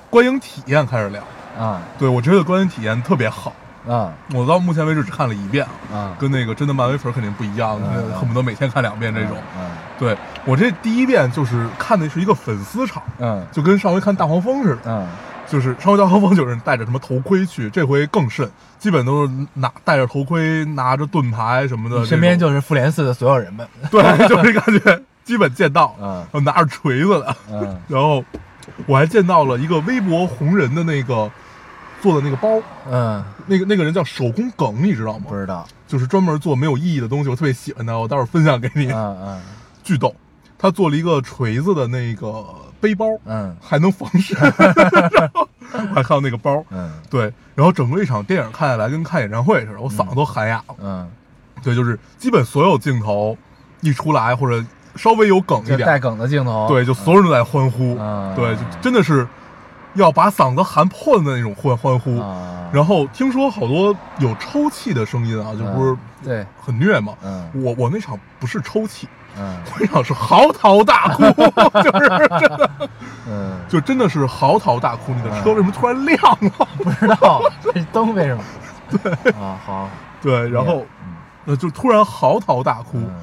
[0.10, 1.24] 观影体验开始聊。
[1.58, 3.54] 啊对我觉得观影体验特别好，
[3.88, 9.38] 啊我到目前为止只看了一遍啊，啊，跟那个真的漫威粉肯定不一样，嗯嗯恨不得每天看两遍这种。
[9.58, 10.14] 嗯对
[10.44, 14.82] 我这第一遍就是看的是一个粉丝场，嗯就跟上回看大黄蜂似的。
[14.86, 15.08] 嗯
[15.48, 23.66] 就是《上回大黄蜂》就是戴着什么头盔去，这回更甚，基本都是拿戴着头盔，拿着盾牌什么的，身边就是复联四的所有人们。
[23.92, 28.26] 对， 就是感觉基本见到，嗯然后拿着锤子的，嗯 然后
[28.88, 31.30] 我还见到了一个微博红人的那个
[32.06, 35.26] 做的那个包，嗯，那个那个人叫手工梗，你知道吗？
[35.28, 35.34] 不？
[35.34, 35.66] 知道。
[35.88, 39.42] 就是专门做没有意义的东西，我特别喜欢他，我待会儿分享给你，嗯嗯。
[39.84, 40.14] 巨逗。
[40.56, 42.46] 他做了一个锤子的那个
[42.80, 43.56] 背包，嗯。
[43.60, 46.92] 还能防身，然后我还看到那个包，嗯。
[47.10, 50.76] 对，然后整个一场电影看下来跟看演唱会似的，我嗓子都喊哑了。
[50.80, 51.10] 嗯，
[51.64, 53.36] 对，就是基本所有镜头
[53.82, 54.64] 一出来或者
[54.96, 56.68] 稍微有梗一点带，梗的镜头。
[56.68, 58.36] 对，就所有人都在欢呼，嗯。
[58.36, 59.28] 对，就真的是
[59.96, 62.18] 要把嗓子喊破的那种欢欢呼。
[62.20, 67.14] 啊，然后听说好多有抽泣的声音啊，就不是嗯对，很虐嘛。
[67.24, 71.24] 嗯我我那场不是抽泣，嗯我那场是嚎啕大哭，
[71.82, 72.70] 就是真的，
[73.28, 75.14] 嗯，就真的是嚎啕大哭。
[75.14, 76.68] 你的车嗯为什么突然亮了？
[76.78, 78.44] 不知道这灯为什么？
[78.90, 79.90] 对啊，好，
[80.22, 81.14] 对，然后嗯
[81.46, 83.16] 呃就突然嚎啕大哭，嗯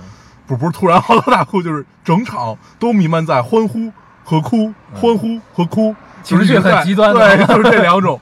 [0.47, 3.93] 不不是突然嚎啕大哭，就是整场都弥漫在欢呼
[4.25, 8.21] 和哭，欢呼和哭，嗯情绪很极端的对， 就是这两种。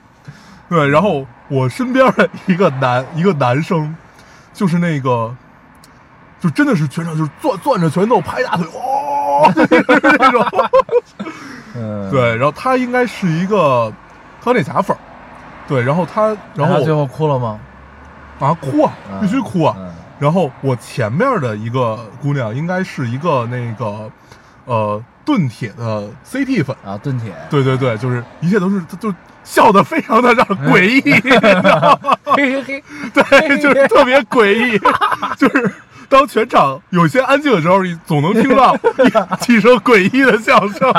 [0.68, 3.94] 对，然后我身边的一个男一个男生，
[4.52, 5.34] 就是那个，
[6.40, 10.46] 就真的是全场就是攥攥着拳头拍大腿，哦， 就是那种。
[11.74, 13.92] 嗯，对，然后他应该是一个
[14.44, 15.00] 钢铁侠粉儿，
[15.68, 17.58] 对，然后他，然后他最后哭了吗？
[18.38, 19.74] 啊哭啊，必须哭啊。
[19.78, 24.10] 嗯然后我前面的一个姑娘应该是一个那个
[24.66, 29.14] 呃盾铁的 CT 粉，啊，盾铁，对对对，就是一切都是就
[29.44, 32.16] 笑得非常的让人诡异， 你知道吗？
[32.34, 34.76] 嘿嘿嘿，对，就是特别诡异，
[35.38, 35.72] 就是
[36.08, 40.92] 当全场有些安静的时候，你总能听到 一几声诡异的笑声，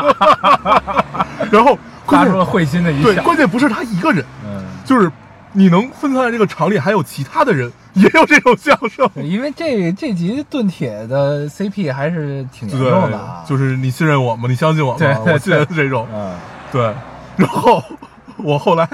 [1.51, 3.23] 然后发出了会心的一对，笑。
[3.23, 5.11] 关键不是他一个人，嗯，就是
[5.51, 7.69] 你能分出来这个场里还有其他的人
[8.01, 9.09] 也有这种笑声。
[9.23, 14.47] 因为这这集盾铁的 CP 还是挺严对重的啊，，就是你信任我吗？
[14.49, 15.19] 你相信我吗？
[15.25, 16.07] 我信任这种。
[16.13, 16.35] 嗯
[16.71, 16.81] 对，
[17.35, 17.83] 然后
[18.37, 18.87] 我后来，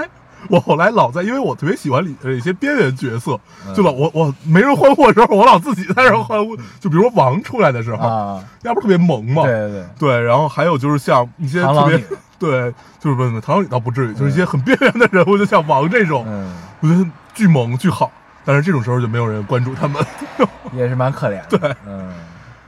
[0.49, 6.57] 我后来老在，因为我特别喜欢里呃一些边缘角色，嗯就老我我没人欢呼的时候，我老自己在那儿欢呼。
[6.79, 12.03] 就比如说王出来的时候，啊，要不是特别萌嘛，对对对，对然后还有就是像一些特别
[12.39, 17.05] 对，就是不不螳螂女倒不至于，就是一些很边缘的人物，就像王这种，嗯，我觉得
[17.36, 18.12] 巨萌巨好。
[18.47, 20.01] 但是这种时候就没有人关注他们，
[20.71, 21.57] 也是蛮可怜的。
[21.57, 21.75] 对。
[21.86, 22.13] 嗯，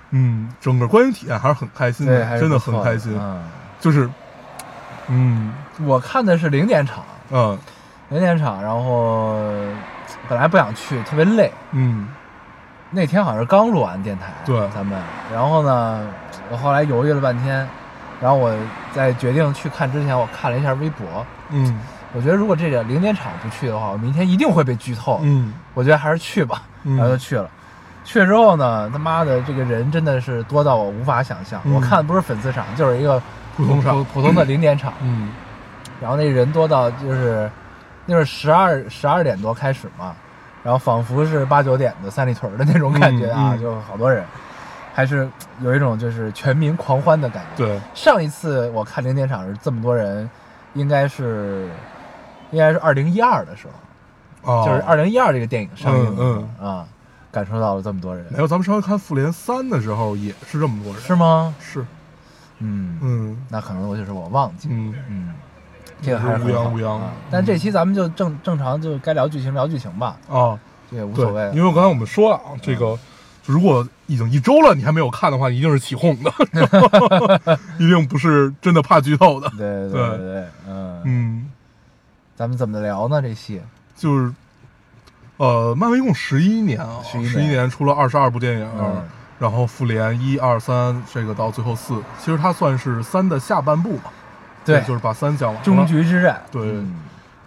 [0.09, 3.41] 嗯，整个观影体验还是很开心对，的，真的很开心，嗯，
[3.79, 4.09] 就是，
[5.07, 5.53] 嗯。
[5.85, 7.57] 我看的是零点场，嗯。
[8.09, 9.37] 零点场，然后
[10.27, 11.49] 本来不想去，特别累。
[11.71, 12.09] 嗯。
[12.91, 14.59] 那天好像是刚录完电台，对。
[14.75, 15.01] 咱们，
[15.33, 16.05] 然后呢，
[16.49, 17.65] 我后来犹豫了半天，
[18.19, 18.53] 然后我
[18.93, 21.79] 在决定去看之前，我看了一下微博，嗯
[22.13, 25.19] 我觉得如果这个零点场不去的话，我明天一定会被剧透。
[25.23, 27.49] 嗯我觉得还是去吧，嗯然后就去了。
[28.03, 31.61] 去了之后呢，他妈的这个人真的是多到我无法想象。
[31.65, 33.21] 嗯我看的不是粉丝场，就是一个
[33.55, 34.93] 普通场普普通的零点场。
[35.01, 35.31] 嗯
[36.01, 37.49] 然后那人多到就是
[38.05, 40.15] 那是十二十二点多开始嘛，
[40.63, 44.23] 然后仿佛是八九点的三里屯的那种感觉啊，就好多人，
[44.93, 47.65] 还是有一种就是全民狂欢的感觉。
[47.65, 50.27] 对，上一次我看零点场是这么多人，
[50.73, 51.67] 应该是
[52.51, 53.67] 应该是二零一二的时
[54.43, 54.65] 候，哦。
[54.65, 56.85] 就是二零一二这个电影上映的时候嗯啊，
[57.31, 61.53] 感受到了这么多人，没有，咱们上回看《复联三》的时候也是这么多人，是吗？
[61.59, 61.85] 是，
[62.59, 63.37] 嗯，嗯。
[63.49, 64.93] 那可能我就是我忘记了，嗯。
[65.09, 65.33] 嗯，
[66.01, 66.63] 这个还是无很好。
[66.63, 67.11] 恙无恙啊。
[67.29, 70.57] 但这期咱们就正正常就该聊剧情聊剧情吧，啊，
[70.89, 72.97] 这也无所谓，，因为刚才我们说了啊，这个
[73.43, 76.31] 就如果已经一周了你还没有看的话，一定是起哄的，
[77.77, 81.48] 一定不是真的怕剧透的，对对对，嗯，嗯，
[82.39, 83.21] 咱们怎么聊呢？
[83.21, 83.61] 这戏，
[83.97, 84.33] 就是。
[85.35, 89.03] 呃，漫威一共十一年啊，11十一年出了二十二部电影，嗯
[89.37, 94.03] 然后复联一二三这个到最后四，其实它算是三的下半部嘛，
[94.63, 95.65] 对，就是把三讲完了。
[95.65, 96.95] 终局之战，对嗯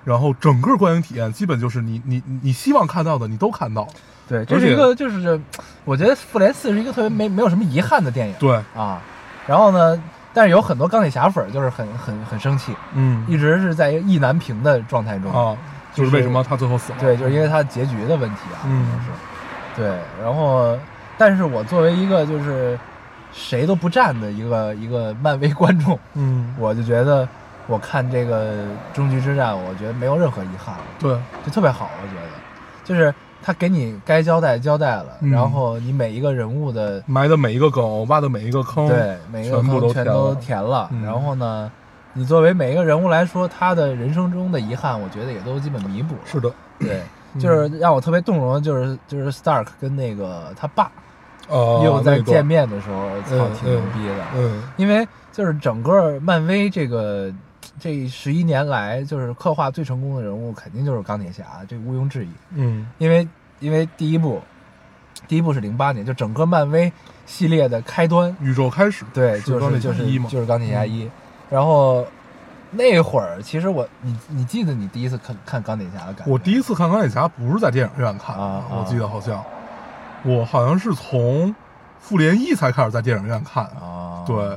[0.05, 3.89] 然后整个观影体验基本就是你你你希望看到的你都看到了，
[4.29, 5.41] 对，这而且是一个就是，
[5.87, 9.01] 我觉得复联四是一个特别没没有什么遗憾的电影，对，啊，
[9.47, 10.03] 然后呢，
[10.35, 13.25] 但是有很多钢铁侠粉儿就是很很很生气，嗯。
[13.29, 15.57] 一直是在一个意难平的状态中，啊，
[15.93, 16.99] 就是为什么他最后死了？
[17.01, 18.87] 对，就是因为他结局的问题啊，嗯。
[19.75, 20.79] 对，然后，
[21.17, 22.79] 但是我作为一个就是
[23.33, 27.27] 谁都不站的一个一个漫威观众，嗯，我就觉得
[27.67, 32.29] 我看这个终局之战，我觉得没有任何遗憾，对，就特别好，我觉得，
[32.85, 35.31] 就是他给你该交代交代了，嗯。
[35.31, 40.63] 然后你每一个人物的埋的每一个梗，挖的每一个坑，对每一个全部都坑全都填了。
[40.63, 41.03] 填了，嗯。
[41.05, 41.71] 然后呢，
[42.13, 46.21] 你作为每一个人物来说，他的人生中的遗憾，我觉得也都基本弥补了。
[46.25, 47.03] 是的，对，
[47.35, 47.41] 嗯。
[47.41, 50.91] 就是让我特别动容的就是就是 Stark 跟那个他爸
[51.49, 54.15] 呃，又在那段见，面的时候，操，嗯挺牛逼的。
[54.37, 54.63] 嗯。
[54.77, 57.33] 因为就是整个漫威这个
[57.83, 62.29] 这十一年来，就是刻画最成功的人物，肯定就是钢铁侠，这毋庸置疑。
[62.51, 63.27] 嗯因为
[63.59, 64.41] 因为第一部，
[65.27, 66.93] 第一部是零八年，就整个漫威
[67.27, 71.11] 系列的开端，宇宙开始，对，是就是就是一嘛，就是钢铁侠一。
[71.51, 72.07] 然后
[72.71, 76.33] 那会儿，其实我你你记得你第一次看看钢铁侠的感觉？
[76.33, 79.43] 我第一次看钢铁侠不是在电影院看的，啊啊我记得好像，
[80.23, 81.53] 我好像是从
[81.99, 83.65] 复联一才开始在电影院看。
[83.65, 84.57] 啊，对，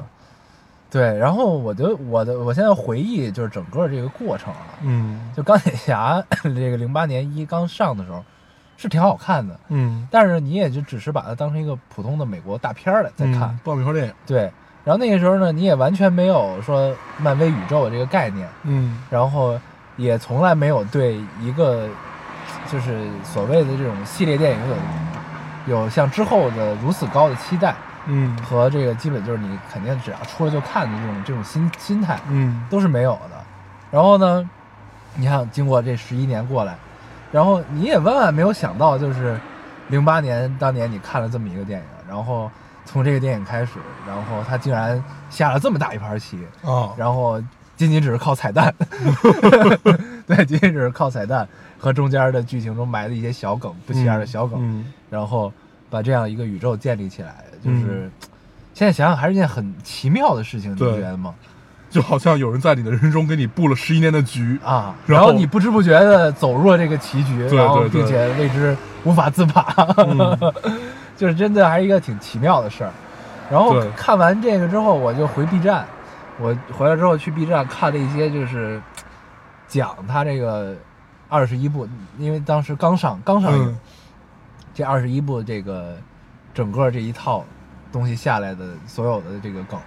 [0.89, 1.17] 对。
[1.17, 8.23] 然后我就我的我现在回忆就是整个这个过程啊，嗯就钢铁侠这个零八年一刚上的时候
[8.77, 14.13] 是挺好看的，嗯，但是你也就只是把它当成一个普通的美国大片儿来在看，嗯爆米花电影。
[14.25, 14.51] 对。
[14.83, 19.59] 然后那个时候呢，你也完全没有说漫威宇宙这个概念，嗯然后
[19.97, 21.87] 也从来没有对一个
[22.71, 24.59] 就是所谓的这种系列电影
[25.67, 27.73] 有有像之后的如此高的期待
[28.05, 28.37] 嗯。
[28.43, 32.65] 和这个基本就是你肯定只要出了就看的这种这种心心态嗯。
[32.69, 33.43] 都是没有的。
[33.91, 34.49] 然后呢，
[35.15, 36.75] 你看经过这十一年过来，
[37.31, 39.39] 然后你也万万没有想到，就是
[39.87, 42.49] 零八年当年你看了这么一个电影，然后
[42.83, 43.73] 从这个电影开始，
[44.05, 47.41] 然后他竟然下了这么大一盘棋，啊，然后
[47.77, 48.73] 仅仅只是靠彩蛋，
[50.27, 51.47] 对，仅仅只是靠彩蛋
[51.79, 54.91] 和中间的剧情中埋的一些小梗，不起眼的小梗，嗯。
[55.09, 55.53] 然后
[55.89, 58.09] 把这样一个宇宙建立起来，就是、
[58.73, 61.33] 现在想想还是一件很奇妙的事情，你不觉得吗？
[61.89, 70.37] 就好像有人在你的人生中给你布了十一年的局，啊，然后你不知不觉的走入了这个棋局，对然后并且为之无法自拔，嗯。
[71.15, 72.91] 就是真的还是一个挺奇妙的事儿。
[73.49, 75.85] 然后看完这个之后，我就回 B 站，
[76.41, 78.81] 我回来之后去 B 站看了一些就是
[79.65, 80.75] 讲他这个
[81.29, 81.87] 二十一部，
[82.17, 83.79] 因为当时刚上刚上映，嗯。
[84.73, 85.95] 这二十一部这个
[86.55, 87.45] 整个这一套
[87.91, 89.79] 东西下来的所有的这个梗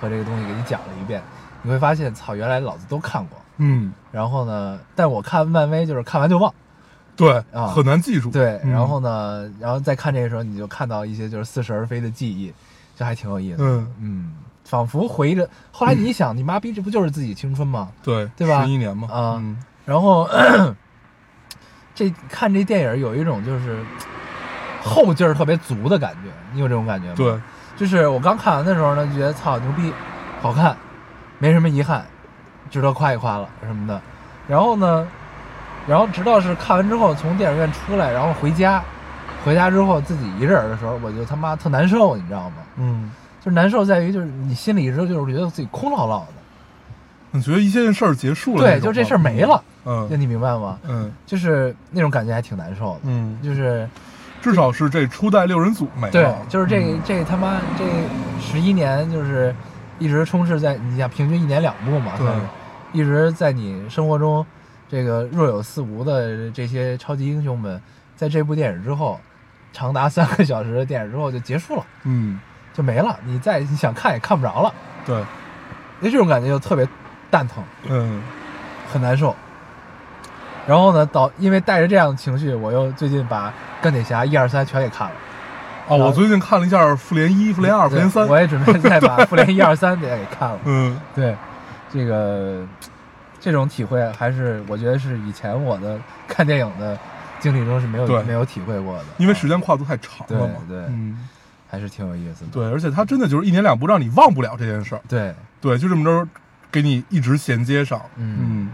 [0.00, 1.20] 和这个东西给你讲了一遍，
[1.62, 3.36] 你会发现，操，原来老子都看过。
[3.56, 6.54] 嗯，然后呢，但我看漫威就是看完就忘，
[7.16, 8.30] 对，啊很难记住。
[8.30, 12.52] 对，嗯然后呢，然后再看这个时候，你就看到一些就是似是而非的记忆，
[12.96, 13.64] 这还挺有意思的。
[13.64, 14.32] 嗯嗯，
[14.64, 15.48] 仿佛回忆着。
[15.72, 17.90] 后来你一想，你妈逼，这不就是自己青春吗？
[18.02, 20.28] 对对吧十一年嘛，啊嗯然后
[21.94, 23.84] 这看这电影有一种就是
[24.80, 27.14] 后劲儿特别足的感觉，你有这种感觉吗？
[27.16, 27.34] 对，
[27.76, 29.92] 就是我刚看完的时候呢，就觉得操牛逼，
[30.40, 30.76] 好看，
[31.38, 32.04] 没什么遗憾，
[32.70, 34.00] 值得夸一夸了什么的。
[34.48, 35.06] 然后呢，
[35.86, 38.82] 然后直到是看完之后从电影院出来，然后回家，
[39.44, 42.56] 回家之后自己一个人的时候，我就他妈特难受，你知道吗？
[42.76, 46.34] 嗯，就是难受在于就是你心里一直就是觉得自己空落落的，
[47.30, 50.78] 你觉得一件事儿结束了对，就这事儿没了，嗯就你明白吗？
[50.88, 53.88] 嗯就是那种感觉还挺难受的，嗯，就是
[54.40, 56.12] 至少是这初代六人组没了。
[56.12, 57.00] 对，就是这嗯。
[57.04, 57.84] 这他妈这
[58.40, 59.54] 十一年就是
[59.98, 62.26] 一直充斥在你想平均一年两部嘛，对。
[62.92, 64.44] 一直在你生活中
[64.88, 67.80] 这个若有似无的这些超级英雄们，
[68.16, 69.20] 在这部电影之后，
[69.72, 72.40] 长达三个小时的电影之后就结束了，嗯，
[72.72, 74.74] 就没了，你再你想看也看不着了，
[75.06, 75.22] 对，
[76.00, 76.88] 那这种感觉就特别
[77.30, 78.22] 蛋疼，嗯。
[78.92, 79.36] 很难受。
[80.70, 83.52] 然后呢，导因为带着这样的情绪，我又最近把
[83.82, 85.14] 钢铁侠一二三全给看了。
[85.88, 90.58] 哦，我最近看了一下复联一、复联二、复联三，我也准备再把复联一二三也给看了。
[90.64, 91.34] 嗯对，
[91.92, 92.64] 这个
[93.40, 96.96] 这种体会还是我觉得是以前我的看电影的
[97.40, 100.54] 经历中是没有没有体会过的，因为啊时间跨度太长了嘛。
[100.68, 101.26] 对对嗯，
[101.68, 102.50] 还是挺有意思的。
[102.52, 105.00] 对，而且它真的就是一年两部，让你忘不了这件事儿。
[105.08, 106.28] 对，对，就这么着
[106.70, 108.00] 给你一直衔接上。
[108.14, 108.70] 嗯嗯，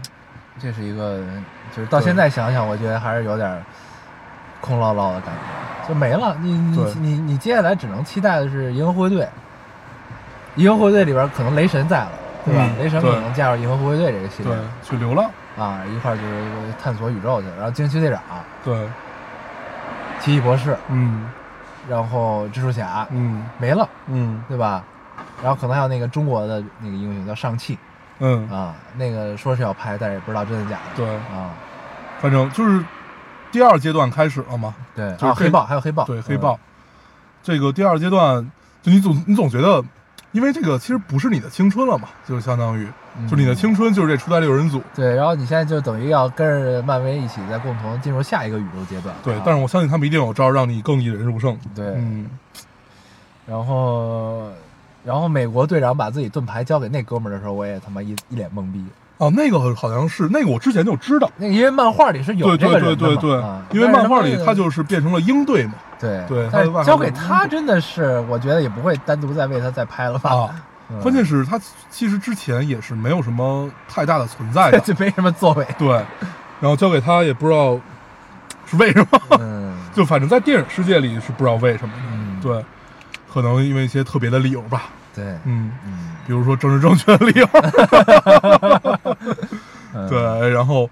[0.59, 1.19] 这是一个，
[1.75, 3.63] 就是到现在想想，我觉得还是有点
[4.61, 6.35] 空落落的感觉，就没了。
[6.41, 9.27] 你你你你接下来只能期待的是银河护卫队，
[10.55, 12.11] 银河护卫队里边可能雷神在了，
[12.45, 12.63] 对吧？
[12.67, 15.29] 嗯雷神可能加入银河护卫队这个系列对，去流浪。
[15.57, 16.43] 啊，一块儿就是
[16.79, 18.21] 探索宇宙去，然后惊奇队长、
[18.63, 18.87] 对，
[20.19, 21.27] 奇异博士，嗯
[21.89, 24.83] 然后蜘蛛侠嗯没了，嗯对吧？
[25.41, 27.75] 然后可能还有那个中国的那个英雄叫上汽
[28.19, 30.95] 嗯，啊，那个说是要拍，但是也不知道真的假的。
[30.95, 31.53] 对，啊，
[32.19, 32.83] 反正就是
[33.51, 34.73] 第二阶段开始了嘛。
[34.95, 36.59] 对，就是啊，黑豹还有黑豹，对，黑嗯豹，
[37.43, 38.51] 这个第二阶段，
[38.81, 39.83] 就你总你总觉得，
[40.31, 42.87] 因为这个其实不是你的青春了嘛，就是相当于，
[43.17, 44.81] 嗯就你的青春就是这初代六人组。
[44.95, 49.15] 对，然后你现在就等于要跟着漫威一起在共同进入下一个宇宙阶段。
[49.23, 51.57] 对啊，但是我相信他们一定有招让你更引人入胜。
[51.75, 52.27] 对，嗯
[53.45, 54.49] 然后
[55.07, 58.83] 然后美国队长把自己盾牌交给那哥们儿的时候，我也他妈一一脸懵逼。
[59.19, 61.31] 哦，那个好像是那个，我之前就知道。
[61.37, 65.75] 那个因为漫画里是有对这个对对对对因为漫画里他就是变成了鹰队嘛。
[65.97, 66.49] 对对
[66.83, 70.29] 交给他真的是，我觉得也不会单独再为他再拍了吧。
[70.29, 71.57] 啊，嗯关键是他
[71.89, 74.79] 其实之前也是没有什么太大的存在的。
[74.85, 75.65] 就没什么作为。
[75.79, 75.89] 对，
[76.59, 77.79] 然后交给他也不知道
[78.65, 82.01] 是为什么，嗯， 就反正在电影世界里是不知道为什么的。
[82.11, 82.63] 嗯对，
[83.33, 84.83] 可能因为一些特别的理由吧。
[85.17, 87.47] 对，嗯，嗯，比如说政治正确的理由。
[89.93, 90.87] 嗯， 对，然后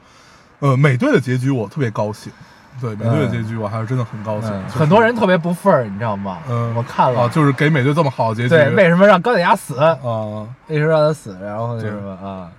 [0.60, 2.34] 呃，美队的结局我特别高兴。
[2.82, 4.50] 对，美队的结局我还是真的很高兴。
[4.52, 6.40] 嗯，就是很多人特别不忿儿，你知道吗？
[6.50, 8.50] 嗯，我看了，啊，就是给美队这么好的结局。
[8.50, 9.80] 对，为什么让钢铁侠死？
[9.80, 9.96] 啊，
[10.68, 11.38] 为什么让他死？
[11.42, 12.50] 然后那对什么啊，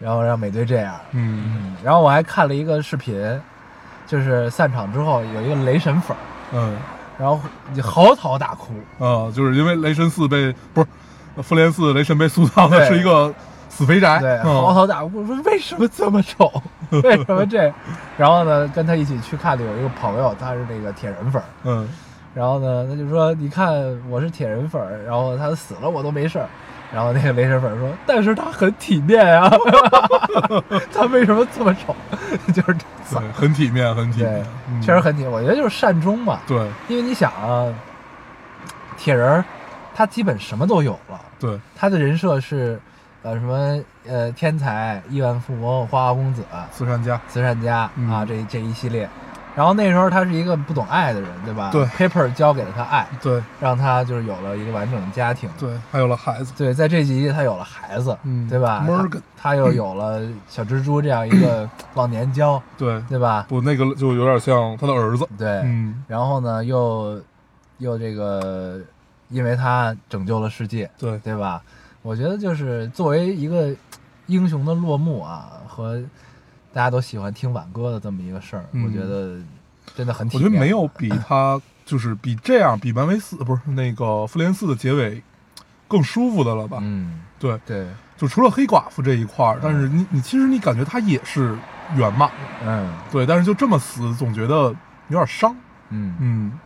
[0.00, 0.94] 然后让美队这样。
[1.12, 3.40] 嗯嗯，然后我还看了一个视频，
[4.06, 6.20] 就是散场之后有一个雷神粉儿，
[6.54, 6.76] 嗯
[7.22, 7.40] 然后
[7.72, 8.72] 你嚎啕大哭。
[8.98, 10.86] 啊，就是因为雷神四被不是
[11.42, 13.32] 复联四雷神被塑造的是一个
[13.68, 16.50] 死肥宅，对，嗯嚎啕大哭，说为什么这么丑？
[17.04, 17.72] 为什么这？
[18.18, 21.88] 然后呢，跟他一起去看的有一个朋友，他是那个铁人粉儿，嗯
[22.34, 23.72] 然后呢，他就说：“你看
[24.08, 26.48] 我是铁人粉儿，然后他死了我都没事儿。”
[26.94, 29.50] 然后那个雷神粉说：“但是他很体面呀、
[30.94, 31.94] 他为什么这么丑？
[32.52, 32.74] 就是
[33.08, 35.30] 这对，很体面，很体面，，嗯确实很体面。
[35.30, 37.72] 我觉得就是善终嘛，对因为你想啊，
[38.96, 39.44] 铁人
[39.94, 42.80] 他基本什么都有了，对他的人设是
[43.22, 49.08] 呃什么呃天才、亿万富翁、花花公子、慈善家，慈善家、嗯啊这这一系列。
[49.54, 51.70] 然后那时候他是一个不懂爱的人，对吧？
[51.70, 53.42] 对，Paper 教给了他爱，对。
[53.60, 55.48] 让他就是有了一个完整的家庭。
[55.58, 63.44] 对，还有了孩子，对，在这集他有了孩子，嗯对吧？Morgan 他他又有了小蜘蛛这样一个忘年交，对，对吧？
[63.48, 67.20] 不那个就有点像他的儿子，对，嗯，然后呢，又
[67.78, 68.80] 又这个，
[69.28, 71.18] 因为他拯救了世界，对。
[71.18, 71.62] 对吧？
[72.02, 73.72] 我觉得就是作为一个
[74.26, 76.02] 英雄的落幕啊，和
[76.72, 78.84] 大家都喜欢听挽歌的这么一个事儿，嗯。
[78.84, 79.36] 我觉得
[79.94, 80.48] 真的很体我觉。
[80.48, 85.22] 得没有比他就是比这样比漫威四不是那个复联四的结尾
[85.86, 86.78] 更舒服的了吧？
[86.80, 91.56] 嗯，对，对，就除了黑寡妇这一块儿，但是你你其实你感觉他也是
[91.94, 92.30] 圆满，
[92.64, 92.90] 嗯。
[93.10, 94.74] 对，但是就这么死，总觉得
[95.08, 95.54] 有点伤，
[95.90, 96.16] 嗯。
[96.18, 96.58] 嗯。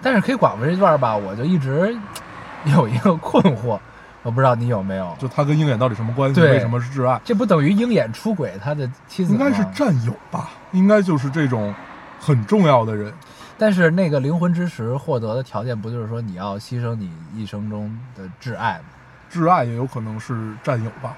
[0.00, 1.94] 但是黑寡妇这段吧，我就一直
[2.66, 3.78] 有一个困惑，
[4.26, 5.16] 我不知道你有没有？
[5.20, 6.40] 就他跟鹰眼到底什么关系？
[6.40, 7.20] 为什么是挚爱？
[7.24, 9.32] 这不等于鹰眼出轨他的妻子？
[9.32, 11.72] 应该是战友吧，应该就是这种
[12.18, 13.12] 很重要的人。
[13.56, 18.84] 但是那个灵魂之石获得的条件不就是说你要牺牲你一生中的挚爱吗？
[19.32, 21.14] 挚爱也有可能是战友吧，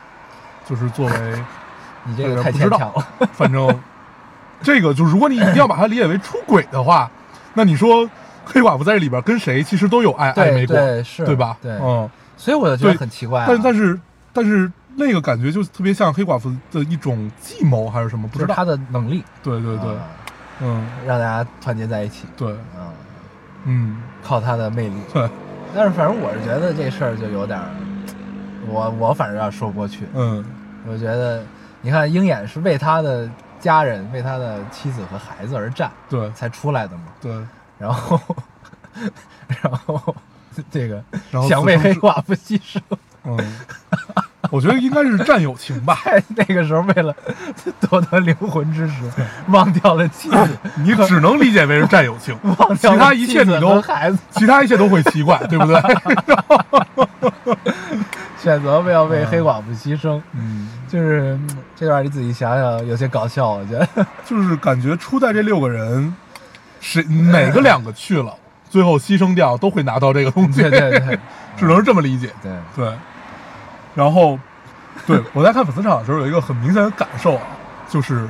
[0.67, 1.43] 就是作为，
[2.05, 3.07] 你这个太牵强了。
[3.33, 3.67] 反正
[4.63, 7.11] 这个就如果你一定要把它理解为出轨的话，
[7.55, 8.07] 那你说
[8.45, 11.57] 黑寡妇在这里边跟谁其实都有爱暧对昧过，对是，对吧？
[11.63, 12.09] 对，嗯，
[12.39, 13.47] 所以我就觉得很奇怪、啊。
[13.47, 14.01] 但是但是
[14.33, 18.55] 但是那个感觉就特别像黑寡妇的一种计谋还是什么，不知道。
[18.55, 20.07] 他的能力，对对对，啊。
[20.61, 22.93] 嗯，让大家团结在一起，对，嗯，
[23.65, 24.97] 嗯，靠他的魅力。
[25.13, 25.31] 对，
[25.73, 27.69] 但是反正我是觉得这事儿就有点儿，
[28.67, 30.05] 我我反正有点说不过去。
[30.15, 30.45] 嗯，
[30.89, 31.45] 我觉得，
[31.81, 33.31] 你看鹰眼是为他的
[33.61, 36.29] 家人、为他的妻子和孩子而战对。
[36.33, 37.33] 才出来的嘛，对，
[37.79, 38.21] 然后，
[39.63, 40.17] 然后
[40.71, 42.81] 这个然后想为黑寡妇牺牲，
[43.25, 43.39] 嗯，
[44.51, 45.99] 我觉得应该是战友情吧。
[46.05, 47.15] 在那个时候为了
[47.81, 48.95] 夺得灵魂之石，
[49.49, 55.81] 忘掉了妻子， 你只能理解为是战友情，忘掉其他一切你都孩子，其他一切都会奇怪，对不对？
[58.41, 63.89] 选择不要为黑寡妇牺牲，嗯，就是嗯这段你仔细想想，有些搞笑，我觉得。
[64.25, 66.15] 就是感觉初代这六个人，
[66.81, 68.33] 谁哪个两个去了，
[68.69, 71.19] 最后牺牲掉都会拿到这个东西，对对对
[71.57, 72.31] 只能是这么理解。
[72.43, 72.93] 对，对，
[73.95, 74.39] 然后，
[75.07, 77.43] 对我在看粉丝场的时候有一个很明显的感受啊，
[77.89, 78.29] 就是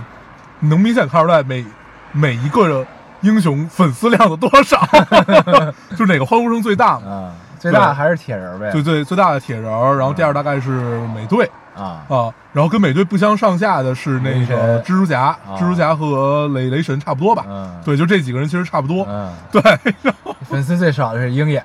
[0.60, 1.64] 能明显看出来每
[2.12, 2.86] 每一个
[3.20, 4.86] 英雄粉丝量的多少，
[5.90, 7.06] 就是哪个欢呼声最大嘛。
[7.10, 11.50] 啊，最大还是铁人呗，最最最大的铁人，然后第二大概是美队。
[11.76, 17.44] 啊，啊，然后跟美队不相上下的是那个蜘蛛侠，蜘蛛侠和雷雷神差不多吧？
[17.48, 17.80] 嗯。
[17.84, 19.06] 对，就这几个人其实差不多。
[19.08, 19.62] 嗯，对，
[20.02, 21.62] 然后 粉丝最少的是鹰眼，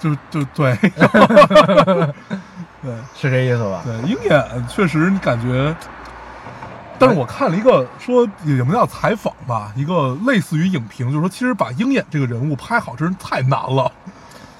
[0.00, 0.76] 就就对，
[2.82, 3.82] 对是这意思吧？
[3.84, 5.74] 对，鹰眼确实你感觉，
[6.98, 13.90] 但是我看了一个说也不叫采访吧，一个类似于影评，就是说其实把鹰眼这个人物拍好真是太难了，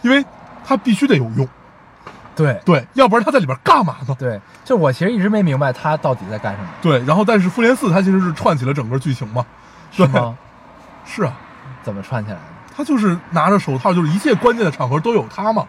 [0.01, 0.25] 因为
[0.65, 1.47] 他必须得有用，
[2.35, 4.17] 对对，要不然他在里边干嘛呢？
[4.19, 9.45] 对，就我其实一直没明白他到底在干什么，对，然后但是复联四它其实是串起了整个剧情嘛，
[9.93, 10.35] 是吗？
[11.05, 11.37] 是啊，
[11.83, 12.43] 怎么串起来的？
[12.77, 15.67] 他就是拿着手套，就是一切关键的场合都有他嘛。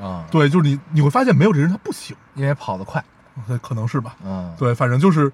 [0.00, 3.02] 啊，对，就是你你会发现没有这人他不行，因为跑得快，
[3.48, 4.14] 对，可能是吧。
[4.24, 5.32] 嗯，对，反正就是，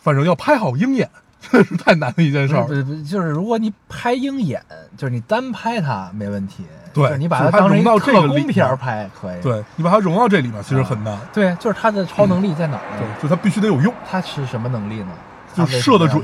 [0.00, 1.10] 反正要拍好鹰眼，
[1.40, 2.62] 真 的是太难的一件事儿。
[2.64, 4.64] 不是不是不是，就是如果你拍鹰眼，
[4.96, 6.64] 就是你单拍它没问题，
[6.94, 11.18] 对就是你把它当成一融到这个里特工片拍可以，对你把它融到这里面，其实很难。
[11.32, 13.92] 对，就是他的超能力在哪儿对呢？，就他必须得有用。
[14.08, 15.12] 他是什么能力呢？
[15.52, 16.22] 就射得准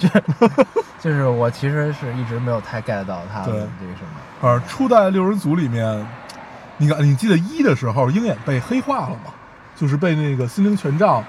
[0.00, 0.66] 就 是
[0.98, 6.06] 就是我其实是一直没有太 get 到他的对这个什么，而初代六人组里面，
[6.78, 9.32] 你看，你记得一的时候，鹰眼被黑化了吗？
[9.76, 11.22] 就是被那个心灵权杖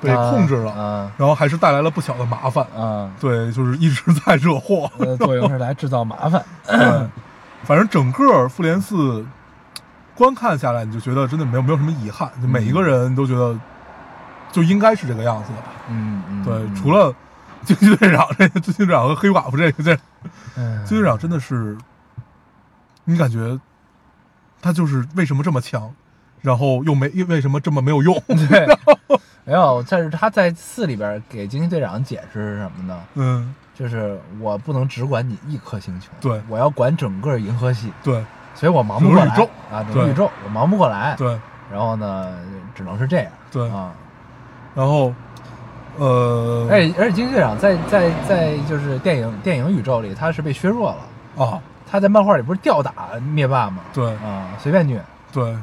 [0.00, 2.66] 被控制了，嗯然后还是带来了不小的麻烦。
[2.76, 4.90] 嗯，对，就是一直在惹祸。
[5.00, 7.08] 呃，作用是来制造麻烦， 对，
[7.64, 9.24] 反正整个复联四
[10.14, 13.54] 观看下来，你就觉得真的没有没有什么遗憾，就每一个人都觉得
[14.50, 15.68] 就应该是这个样子的吧。
[15.88, 17.14] 嗯嗯，对，嗯除了
[17.64, 19.98] 惊奇队长这个，惊奇队长和黑寡妇这个，这
[20.56, 21.76] 嗯惊奇队长真的是，
[23.04, 23.58] 你感觉
[24.60, 25.92] 他就是为什么这么强，
[26.40, 28.14] 然后又没为什么这么没有用？
[28.26, 28.66] 对，
[29.44, 33.00] 没有，但是他在四里边给惊奇队长解释是什么呢？
[33.14, 41.38] 嗯，就是我不能只管你一颗星球，对我要管整个银河系，对所以我忙不过来宇宙啊，整个宇宙我忙不过来，对
[41.70, 42.36] 然后呢，
[42.74, 43.92] 只能是这样，对，啊，
[44.74, 45.14] 然后
[46.00, 50.96] 呃，而且而且惊奇队长在在在就是电影电影宇宙里他是被削弱
[51.36, 52.92] 了，啊，他在漫画里不是吊打
[53.32, 53.82] 灭霸吗？
[53.92, 55.54] 对啊，随便虐，对，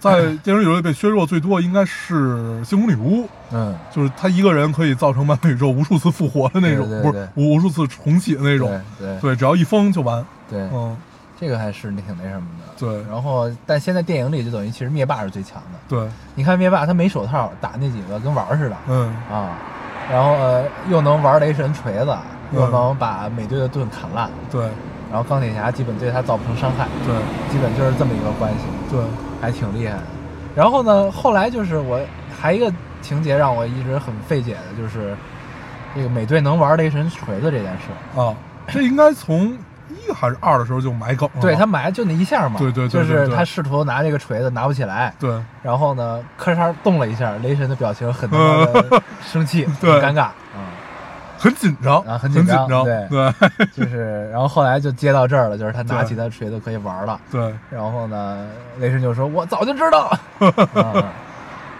[0.00, 3.28] 在 电影宇宙里被削弱最多应该是星空女巫。
[3.52, 8.68] 嗯，就是他一个人可以造成漫威宇宙无数次复活的那种，对对对不是无无数次重启的那种。
[8.98, 10.26] 对对对，只要一封就完。
[10.50, 10.96] 对，嗯，
[11.38, 12.66] 这个还是挺那什么的。
[12.76, 15.78] 对然后但现在电影里就等于其实灭霸是最强的。
[15.88, 19.56] 对，你看灭霸他没手套打那几个跟玩儿似的嗯，啊，
[20.10, 22.16] 然后呃又能玩雷神锤子，
[22.52, 22.60] 嗯。
[22.60, 24.62] 又能把美队的盾砍烂，对。
[25.10, 27.14] 然后钢铁侠基本对他造不成伤害，对。
[27.52, 29.00] 基本就是这么一个关系，对，
[29.40, 30.02] 还挺厉害的。
[30.54, 32.00] 然后呢，后来就是我
[32.40, 35.16] 还一个情节让我一直很费解的，就是
[35.94, 38.20] 这个美队能玩雷神锤子这件事。
[38.20, 38.34] 啊，
[38.68, 39.56] 这应该从
[39.88, 41.40] 一还是二的时候就埋梗了。
[41.40, 45.30] 对他埋就那一下嘛，对对对对就是他试图拿这个锤子拿不起来，对。
[45.62, 48.28] 然后呢，咔嚓动了一下，雷神的表情很
[49.24, 50.00] 生气，对。
[50.00, 50.22] 很尴尬。
[50.22, 50.32] 啊，
[51.38, 53.06] 很紧张啊很紧紧张对。
[53.10, 53.32] 对。
[53.74, 57.54] 就是，然后后来就接到这儿了，就是他拿起他锤子可以玩了， 对。
[57.70, 60.10] 然后呢，雷神就说：“我早就知道。
[60.74, 61.12] 啊。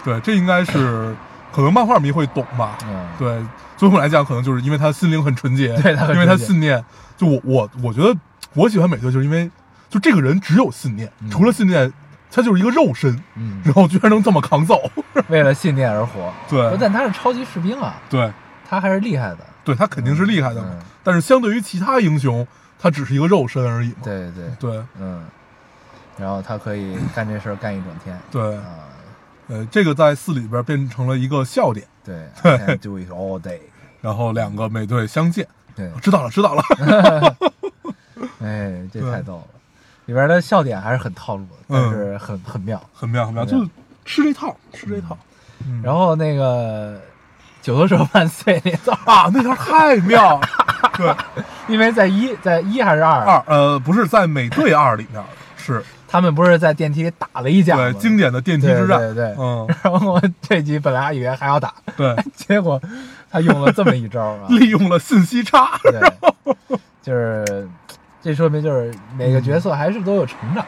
[0.03, 1.13] 对，这应该是
[1.57, 2.77] 可能漫画迷会懂吧？
[2.85, 3.43] 嗯，对，
[3.75, 6.85] 最后来讲，可能就是因为他心灵很纯洁， 对他因为他信念。
[7.17, 8.15] 就我我我觉得
[8.53, 9.49] 我喜欢美队，就是因为
[9.89, 11.91] 就这个人只有信念，嗯除了信念，
[12.29, 14.79] 他就是一个肉身，嗯，然后居然能这么扛揍。
[15.29, 16.31] 为了信念而活。
[16.47, 18.31] 对但他是超级士兵啊，对
[18.69, 19.39] 他还是厉害的。
[19.63, 20.67] 对，他肯定是厉害的嘛。
[20.73, 22.45] 嗯但是相对于其他英雄，
[22.77, 23.95] 他只是一个肉身而已嘛。
[24.03, 25.23] 对对，对嗯，
[26.19, 28.19] 然后他可以干这事儿干一整天。
[28.29, 28.96] 对啊，呃，
[29.71, 33.59] 这个在四里边变成了一个笑点， 对，can do it all day。
[34.01, 36.63] 然后两个美队相见，对，知道了知道了。
[38.41, 39.43] 哎，这太逗了。
[40.05, 42.81] 里边的笑点还是很套路的，但嗯是很很妙。
[42.93, 43.69] 很妙很妙，就是
[44.05, 45.17] 吃这套吃这套。
[45.65, 47.01] 嗯然后那个
[47.61, 50.39] 九头蛇万岁那段，啊，那套太妙。
[50.95, 51.13] 对，
[51.67, 55.21] 因为在一在一还是二，二呃不是在美队二里面
[55.57, 57.91] 是他们不是在电梯里打了一架吗？
[57.91, 58.97] 对经典的电梯之战。
[58.99, 59.35] 对对对。
[59.37, 62.81] 嗯，然后这集本来还以为还要打，对， 结果
[63.29, 64.47] 他用了这么一招啊！
[64.49, 65.77] 利用了信息差。
[65.83, 65.99] 对，
[67.03, 67.67] 就是
[68.21, 70.65] 这说明就是每个角色还是都有成长，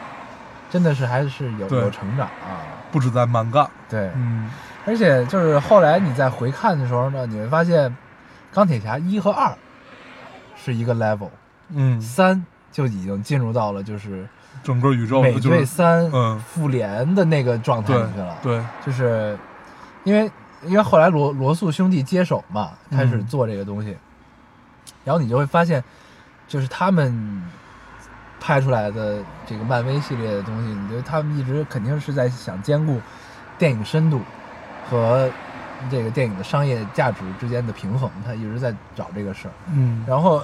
[0.70, 2.60] 真的是还是有有成长啊。
[2.92, 4.50] 不止在漫干，对，嗯，
[4.84, 7.96] 而且就是后来你再回看的时候呢，你会发现
[8.52, 9.56] 钢铁侠一和二
[10.56, 11.30] 是一个 level，
[11.68, 14.28] 嗯，三就已经进入到了就是
[14.62, 18.36] 整个宇宙美就是队三嗯复联的那个状态里去了。
[18.42, 19.38] 对就是
[20.04, 20.30] 因为
[20.64, 23.96] 因为后来罗罗素兄弟接手嘛，开始嗯做这个东西，
[25.04, 25.82] 然后你就会发现，
[26.46, 27.42] 就是他们
[28.38, 33.00] 拍出来的这个漫威系列的东西，你觉得他们一直肯定是在想兼顾
[33.58, 34.20] 电影深度
[34.90, 35.30] 和
[35.90, 39.52] 这个电影的商业价值之间的平衡，他一直在找这个事儿。
[39.72, 40.42] 嗯然后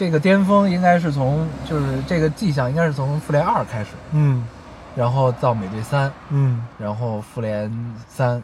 [0.00, 4.42] 这个巅峰应该是从就是这个迹象应该是从复联二开始，嗯。
[4.96, 6.66] 然后到美队三，嗯。
[6.78, 7.70] 然后复联
[8.08, 8.42] 三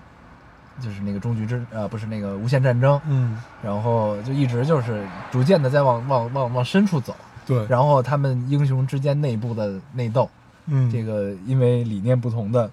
[0.83, 5.03] 就是那个终局之呃不是那个无限战争，嗯，然后就一直就是
[5.33, 10.29] 逐渐的在往往往往深处走，对，然后他们英雄之间内部的内斗，
[10.67, 10.91] 嗯。
[10.91, 12.71] 这个因为理念不同的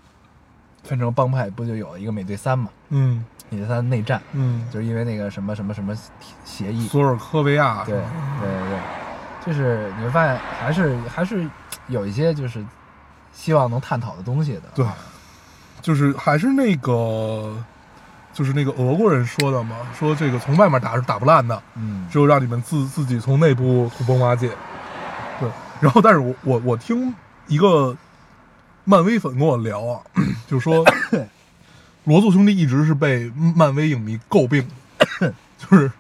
[0.84, 2.70] 分成帮派，不就有一个美队三嘛？
[2.90, 3.24] 嗯
[3.54, 5.96] 美队三内战，嗯，就是因为那个什么什么什么
[6.44, 8.80] 协议，索尔科维亚对对对对，
[9.46, 11.48] 就是你会发现还是还是
[11.88, 12.66] 有一些就是
[13.32, 14.64] 希望能探讨的东西的。
[14.76, 14.86] 对
[15.82, 17.54] 就是还是那个，
[18.32, 24.50] 就是那个俄国人说的嘛，说这个从外面打是打不烂的，嗯只有让你们自自己从内部土崩瓦解。
[25.40, 25.50] 对，
[25.82, 27.14] 然后但是我我我听
[27.48, 27.96] 一个
[28.86, 30.00] 漫威粉跟我聊啊，
[30.48, 30.86] 就说
[32.06, 34.66] 罗素兄弟一直是被漫威影迷诟病
[35.20, 35.92] 的， 就是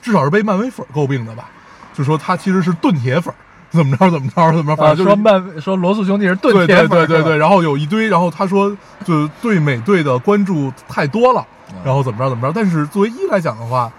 [0.00, 1.48] 至少是被漫威粉诟病的吧，
[1.94, 3.32] 就说他其实是盾铁粉，
[3.70, 13.90] 怎么着怎么着怎么着，反啊，正就是说漫说罗素兄弟是盾铁粉对对对对，然后有一堆，然后他说就对美队的关注太多了，嗯然后怎么着怎么着，但是作为一来讲的话，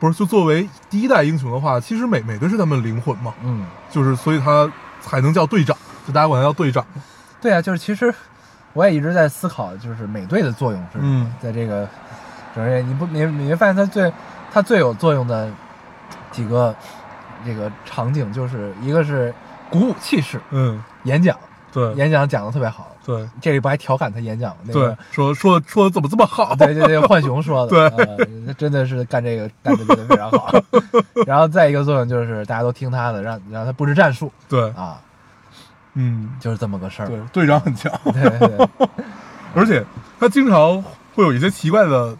[0.00, 6.84] 不是就作为第一代英雄的话，其实美美队是他们的灵魂嘛，嗯，就是所以他才能叫队长，就大家管他叫队长。
[6.94, 7.02] 嘛。
[7.40, 8.14] 对啊，就是其实
[8.72, 11.88] 我也一直在思考，就是美队的作用是什么嗯在这个
[12.54, 14.12] 整个你不你你会发现它最
[14.52, 15.48] 它最有作用的
[16.30, 16.74] 几个
[17.44, 19.34] 这个场景，就是一个是
[19.70, 21.36] 鼓舞气势，嗯，演讲
[21.72, 26.54] 对演讲讲的特别好，对这里不还调侃他演讲那对个。，说说说的怎么这么好？
[26.56, 30.52] 对对对，浣熊说的，对 呃他真的是干这个干的非常好。
[31.26, 35.00] 然后再一个作用就是大家都听他的，让让他布置战术对，啊，
[35.94, 37.08] 嗯，就是这么个事儿。
[37.08, 38.68] 对，队长很强， 对对对，
[39.54, 39.84] 而且
[40.18, 40.82] 他经常
[41.14, 42.16] 会有一些奇怪的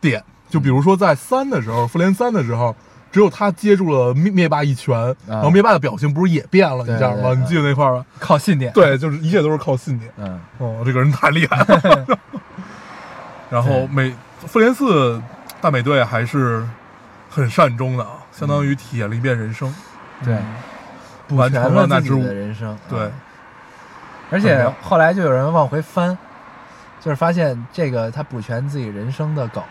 [0.00, 2.74] 点，就比如说在三的时候，复联三的时候，
[3.12, 7.34] 只有他接住了灭灭霸一拳，然后灭霸的表情不是也变了，你对知道吗？
[7.34, 8.04] 你记得那块儿吗？
[8.18, 10.10] 靠信念。，对，就是一切都是靠信念。
[10.16, 12.06] 嗯，哦，这个人太厉害了。
[13.50, 14.14] 然后对美
[14.46, 15.20] 复联四
[15.60, 16.66] 大美队还是
[17.30, 19.72] 很善终的啊，相当于体验了一遍人生，
[20.24, 20.36] 对
[21.36, 22.78] 完成全了自己了那支舞的人生。
[22.88, 23.12] 对嗯，
[24.30, 26.16] 而且后来就有人往回翻，
[27.00, 29.62] 就是发现这个他补全自己人生的梗，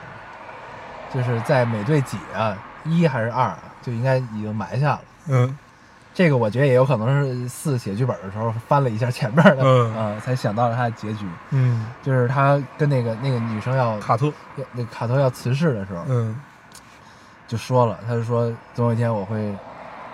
[1.13, 5.01] 就是在美队几啊一还是二啊就应该已经埋下了。
[5.27, 5.57] 嗯。
[6.13, 9.95] 这个我觉得也有可能是四写剧本的时候翻了一下前面的，嗯。
[9.95, 14.25] 啊才想到了他的结局，嗯，就是他跟那个那个女生要卡特，
[14.57, 16.35] 要那个卡特要辞世的时候，嗯。
[17.47, 19.55] 就说了，他就说总有一天我会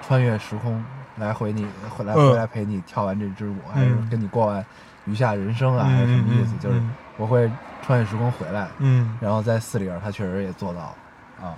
[0.08, 0.84] 穿越时空
[1.18, 4.64] 来回你回来嗯回来陪你跳完这支舞，还是嗯跟你过完
[5.06, 6.52] 余下人生啊，嗯还是什么意思？
[6.54, 7.50] 嗯就是嗯我会
[7.86, 11.54] 穿越时空回来，嗯然后在四里边他确实也做到了啊。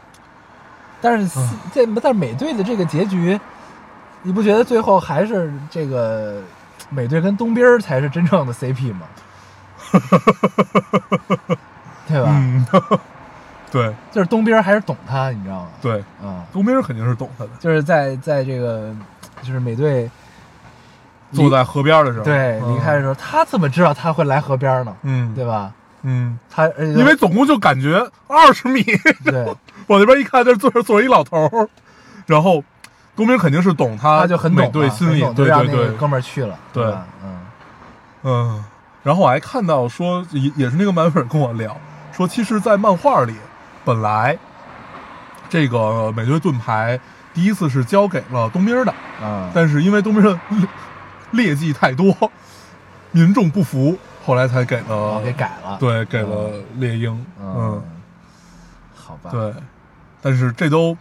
[1.01, 3.39] 但是四嗯这但是美队的这个结局，
[4.23, 6.41] 你不觉得最后还是这个
[6.89, 9.05] 美队跟东兵儿才是真正的 CP 吗？
[12.07, 12.29] 对吧？
[12.33, 12.65] 嗯，
[13.71, 15.67] 对就是东兵儿还是懂他，你知道吗？
[15.81, 18.93] 对，啊、冬兵肯定是懂他的，就是在在这个
[19.43, 20.09] 就是美队
[21.31, 22.75] 坐在河边的时候，对嗯。
[22.75, 24.95] 离开的时候，他怎么知道他会来河边呢？
[25.03, 25.71] 嗯，对吧？
[26.03, 28.81] 嗯，他因为总共就感觉二十米，
[29.25, 29.43] 对，
[29.87, 31.67] 往那边一看，那坐着坐着一老头儿，
[32.25, 32.63] 然后
[33.15, 35.89] 冬兵肯定是懂他，他就很懂美队心里，对对对。
[35.97, 36.89] 哥们儿去了，对。
[36.89, 37.05] 吧？
[37.23, 37.39] 嗯。
[38.23, 38.63] 嗯，
[39.03, 41.75] 然后我还看到说，也也是那个漫粉跟我聊
[42.13, 43.33] 说，其实，在漫画里，
[43.83, 44.37] 本来
[45.49, 46.99] 这个美队盾牌
[47.39, 50.67] 第一次是交给了冬兵的，嗯，但是因为冬兵的劣
[51.31, 52.13] 劣迹太多，
[53.11, 57.81] 民众不服，后来才给了、哦给改了，对，给了猎鹰，嗯，
[58.93, 59.53] 好吧，对，
[60.21, 60.97] 但是这都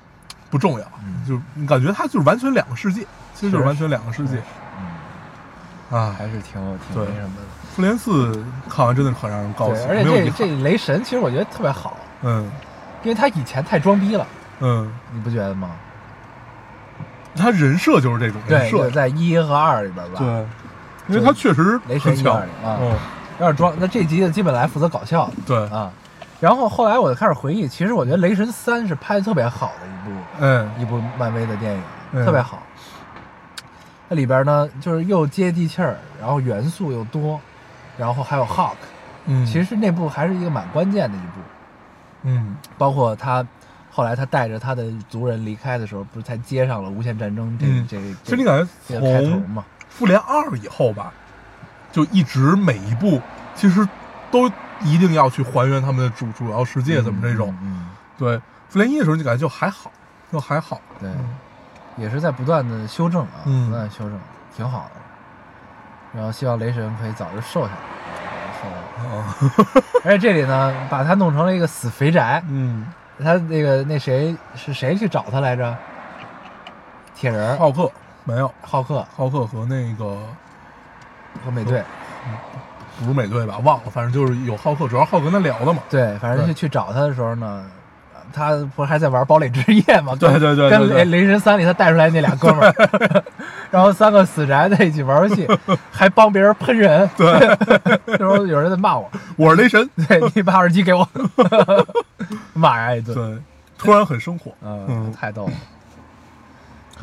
[0.49, 1.27] 不重要，嗯。
[1.27, 3.67] 就你感觉它就是完全两个世界，其实就是是。
[3.67, 4.41] 完全两个世界。
[5.91, 6.15] 嗯，啊。
[6.17, 6.53] 还是挺
[6.87, 7.05] 挺对。
[7.05, 7.43] 那什么的。
[7.75, 10.05] 复联四看完真的很让人高，兴，而且。
[10.05, 12.49] 这这雷神其实我觉得特别好，嗯。
[13.03, 14.25] 因为他以前太装逼了，
[14.61, 15.71] 嗯，你不觉得吗？
[17.39, 18.79] 他人设就是这种人对，设。
[18.85, 20.27] 就，在一和二里边吧。，对，
[21.09, 22.35] 因为他确实雷神很强。
[22.35, 22.79] 一二里啊。
[22.83, 22.93] 嗯，
[23.39, 25.27] 要是装，那这集的基本来负责搞笑。
[25.29, 25.91] 的对，啊。
[26.41, 30.71] 然后后来我就开始回忆，其实我觉得雷神三是拍的特别好的一部嗯。
[30.79, 31.83] 一部漫威的电影，
[32.13, 32.25] 嗯。
[32.25, 32.63] 特别好。
[34.09, 37.41] 那里边呢，就是又接地气儿，然后元素又多，
[37.97, 38.77] 然后还有 Hawk，
[39.27, 41.41] 嗯，其实那部还是一个蛮关键的一部。
[42.23, 42.57] 嗯。
[42.79, 43.45] 包括他
[43.91, 48.59] 后来他带着他的族人离开的时候，不是才接上了无限战争这这个其实你感
[48.89, 49.65] 觉从嘛？
[49.89, 51.13] 复联二以后吧，
[51.91, 53.21] 就一直每一部
[53.55, 53.87] 其实
[54.31, 54.49] 都
[54.83, 57.57] 一定要去还原他们的主主要世界怎么这种。
[57.63, 57.87] 嗯，
[58.17, 59.91] 对，复联一的时候你感觉就还好，
[60.31, 60.81] 就还好。
[61.01, 61.37] 嗯对，嗯
[61.97, 64.19] 也是在不断的修正啊，嗯不断的修正，
[64.57, 65.01] 挺好的。
[66.15, 69.25] 然后希望雷神可以早日瘦下来，
[70.05, 72.43] 而且这里呢，把他弄成了一个死肥宅。
[72.49, 72.87] 嗯，
[73.23, 75.77] 他那个那谁是谁去找他来着？
[77.15, 77.91] 铁人浩克
[78.25, 80.19] 没有，浩克浩克和那个
[81.45, 81.83] 和美队，
[83.01, 83.59] 不是美队吧？
[83.65, 85.83] 忘了，反正就是有浩克，主要浩克跟他聊的嘛。
[85.91, 87.69] 对，反正对去去找他的时候呢，
[88.33, 90.15] 他不是还在玩堡垒之夜吗？
[90.21, 90.89] 对跟对对对对。
[90.89, 93.25] 跟雷雷神三里他带出来那俩哥们儿，
[93.71, 95.47] 然后三个死宅在一起玩游戏，
[95.91, 97.09] 还帮别人喷人。
[97.17, 97.57] 对，
[98.07, 101.09] 那时候有人在骂我，我是雷神， 对你把耳机给我，
[102.55, 103.15] 骂人一顿。
[103.15, 103.43] 对，
[103.77, 105.53] 突然很生活，嗯，嗯，太逗了，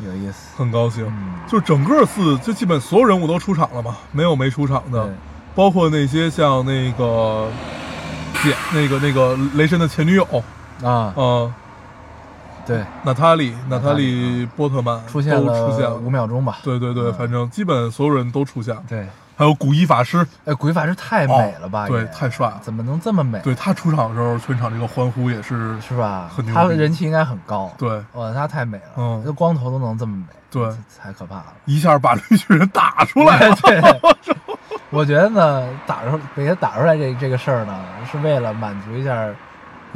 [0.04, 0.56] 有意思。
[0.56, 1.06] 很高兴。
[1.06, 5.04] 嗯，就整个四，就基本所有人物都出场了嘛，没有没出场的。
[5.04, 5.12] 对，
[5.54, 7.48] 包括那些像那个
[8.42, 10.26] 姐，那个那个雷神的前女友，
[10.82, 11.54] 啊，嗯，
[12.66, 16.10] 对，娜塔莉，娜塔莉莉波特曼出现了出现了五。
[16.10, 16.58] 秒钟吧。
[16.62, 19.06] 对对对，嗯反正基本所有人都出现了，对，
[19.36, 21.84] 还有古一法师，哎，鬼法师太美了吧？
[21.84, 23.38] 哦对太帅了怎么能这么美？
[23.40, 26.44] 对他出场的时候，全场这个欢呼也是，是吧很？
[26.44, 27.72] 牛他逼人气应该很高。
[27.78, 30.68] 对，哇，他太美了，嗯这光头都能这么美，对
[31.00, 31.46] 太可怕了。
[31.64, 33.56] 一下把绿巨人打出来了。
[33.62, 33.80] 对，
[34.90, 37.74] 我觉得呢，打出给他打出来这这个事儿呢，
[38.10, 39.28] 是为了满足一下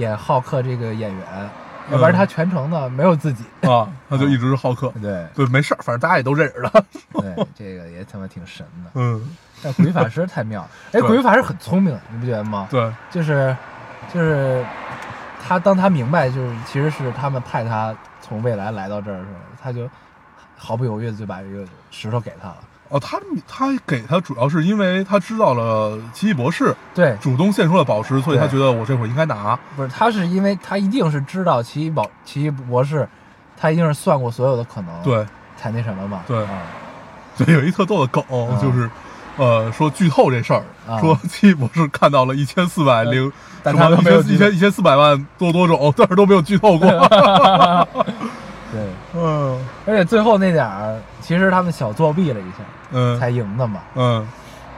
[0.00, 1.50] 演浩克这个演员，
[1.90, 3.44] 要不然他全程呢没有自己。
[3.62, 4.92] 啊，他就一直是浩克。
[5.00, 6.80] 对对，没事儿，反正大家也都认识他。
[7.20, 8.90] 对， 这个也他妈挺神的。
[8.94, 12.66] 嗯，但鬼法师太妙了，哎，对鬼法师很聪明，你不觉得吗？
[12.70, 13.54] 对，就是
[14.12, 14.64] 就是
[15.46, 19.88] 他当他明白就是其实是他们派他从未来来到这儿的时候，他就
[20.56, 22.56] 毫不犹豫的就把这个石头给他了。
[22.90, 23.18] 哦，他
[23.48, 29.58] 他给他主要是因为他知道了奇异博士对，主动献出了宝石，所以他觉得我这会儿应该拿。
[29.74, 33.08] 不是，他是因为他一定是知道奇异宝奇异博士，
[33.56, 35.26] 他一定是算过所有的可能，，对
[35.56, 36.20] 才那什么嘛。
[36.26, 36.50] 对啊
[37.38, 38.22] 对，有一特逗的梗，
[38.60, 38.90] 就是。
[39.36, 43.32] 呃，说剧透这事儿，啊说奇异博士看到了一千四百零，
[43.62, 46.86] 但什么他没有一千一千四百万多多种，但是都没有剧透过。
[49.20, 52.58] 对，嗯而且最后那点儿，其实他们小作弊了一下，
[52.92, 53.80] 嗯才赢的嘛。
[53.94, 54.26] 嗯，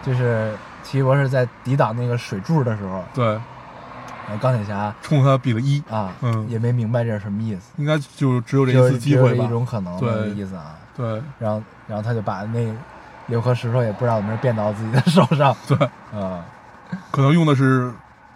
[0.02, 9.48] 就是奇异博士在抵挡那个水柱的时候，对，然后钢铁侠冲他比了一，啊，嗯也没明白这是什么意思，应该就只有这一次机会吧一。
[9.48, 10.76] 种可能的对意思啊。
[10.94, 12.70] 对然后，然后他就把那
[13.28, 15.76] 六颗石头也不知道怎么变到自己的手上， 对，
[16.12, 16.44] 啊，
[17.10, 17.90] 可能用的是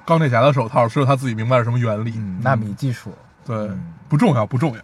[0.07, 2.15] 钢铁侠的手套，只有他自己明白是什么原理。
[2.17, 3.13] 嗯，纳米技术
[3.45, 4.81] 对嗯，不重要，不重要。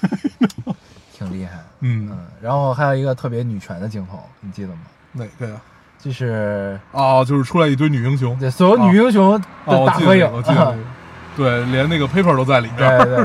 [1.12, 1.58] 挺厉害。
[1.80, 4.80] 嗯，嗯，然后还有一个特别女权的镜头，你记得吗？
[5.12, 5.60] 哪个呀？
[5.98, 8.38] 就是哦，就是出来一堆女英雄。
[8.38, 10.30] 对所有女英雄哦，的我大合影。
[11.36, 12.98] 对，连那个 Paper 都在里边。
[12.98, 13.24] 对对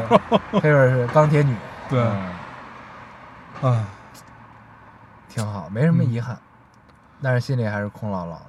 [0.60, 1.56] ，，Paper 是钢铁女，
[1.90, 3.88] 对嗯啊，
[5.30, 6.38] 挺好，没什么遗憾，
[7.22, 8.42] 但是心里还是空落落的。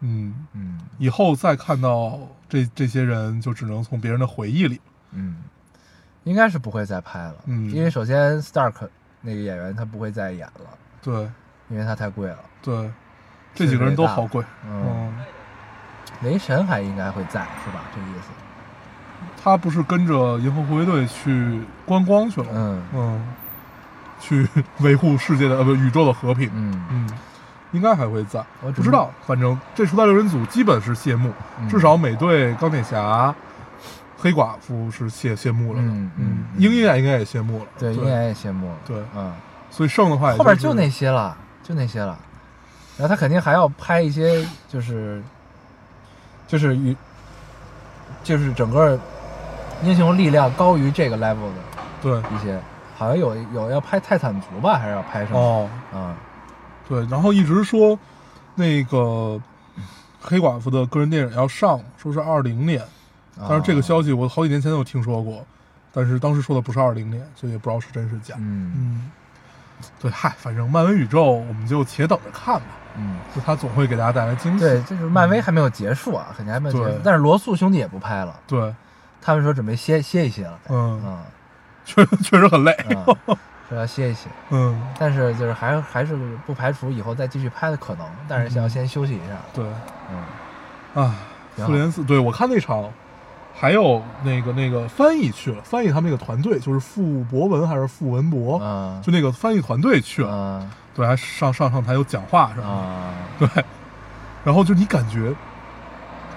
[0.00, 4.80] 嗯，嗯以后再看到这这些人，就只能从别人的回忆里。
[5.12, 5.36] 嗯，
[6.26, 8.88] 应该是不会再拍了，嗯因为首先 Stark
[9.20, 10.70] 那个演员他不会再演了，
[11.00, 11.14] 对
[11.68, 12.38] 因为他太贵了。
[12.62, 12.90] 对，
[13.54, 14.44] 这几个人都好贵。
[14.66, 15.14] 嗯，嗯，
[16.22, 17.84] 雷神还应该会在，是吧？
[17.94, 18.28] 这个意思。
[19.40, 22.48] 他不是跟着银河护卫队去观光去了？
[22.52, 23.26] 嗯嗯，
[24.18, 24.48] 去
[24.80, 26.50] 维护世界的呃不宇宙的和平。
[26.52, 27.10] 嗯嗯，
[27.70, 29.10] 应该还会在，我不知道。
[29.24, 33.32] 反正这初代六人组基本是谢幕，嗯至少美队、钢铁侠、
[34.26, 35.86] 黑寡妇是谢谢幕了的。
[35.86, 37.66] 嗯嗯嗯鹰眼应该也谢幕了。
[37.78, 38.74] 对，鹰眼也谢幕了。
[38.84, 39.32] 对嗯，
[39.70, 42.18] 所以剩的话也是后边就那些了，就那些了。
[42.98, 45.22] 然后他肯定还要拍一些，就是
[46.48, 46.96] 就是与
[48.24, 48.98] 就是整个
[49.84, 51.54] 英雄力量高于这个 level 的
[52.02, 52.60] 对一些，
[52.96, 55.38] 好像有有要拍泰坦族吧，还是要拍什么？
[55.38, 56.16] 哦，啊，
[56.88, 57.96] 对，然后一直说
[58.56, 59.40] 那个
[60.20, 62.82] 黑寡妇的个人电影要上，说是二零年，
[63.38, 65.44] 但是这个消息我好几年前就听说过，
[65.92, 68.34] 但是当时说的不是二零年，所以也不知道是真是假。
[68.38, 69.10] 嗯嗯，
[70.00, 72.66] 对，嗨，反正漫威宇宙我们就且等着看吧，
[72.96, 74.60] 嗯，就他总会给大家带来惊喜。
[74.60, 77.00] 对，就是漫威还没有结束啊，肯定还没有结束。
[77.04, 78.74] 但是罗素兄弟也不拍了，对，
[79.20, 80.58] 他们说准备歇歇一歇了。
[80.68, 81.22] 嗯，嗯
[81.84, 82.74] 确确实很累。
[82.88, 83.16] 嗯，
[83.68, 84.28] 说要歇一歇。
[84.50, 86.16] 嗯，但是就是还还是
[86.46, 89.36] 不排除以后再继续拍的可能，但是要先休息一下。
[89.54, 89.64] 对，
[90.10, 91.14] 嗯，啊，
[91.56, 92.90] 复联四，对我看那场，
[93.58, 102.68] 还有那个那个翻译去了，翻译他们那个团队就是傅博文还是傅文博，嗯就那个翻译团队去了，嗯对，还上上上台有讲话什么
[103.40, 103.54] 的，啊。
[103.54, 103.64] 对，
[104.44, 105.34] 然后就你感觉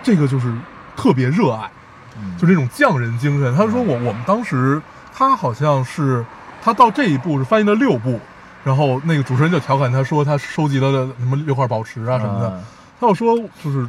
[0.02, 0.54] 这个就是
[0.96, 1.70] 特别热爱，
[2.18, 2.38] 嗯。
[2.38, 3.54] 就这种匠人精神。
[3.54, 4.82] 他说我我们当时
[5.14, 6.26] 他好像是
[6.62, 8.18] 他到这一步是翻译了六部，
[8.64, 12.64] 然后那个主持人就调侃他说他收集了什么六块宝石啊什么的，嗯
[13.02, 13.86] 他又说就是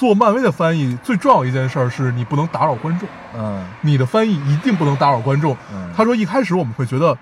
[0.00, 3.62] 做漫威的翻译最重要一件事儿是你不能打扰观众，嗯。
[3.82, 5.54] 你的翻译一定不能打扰观众。
[5.70, 7.14] 嗯，他说一开始我们会觉得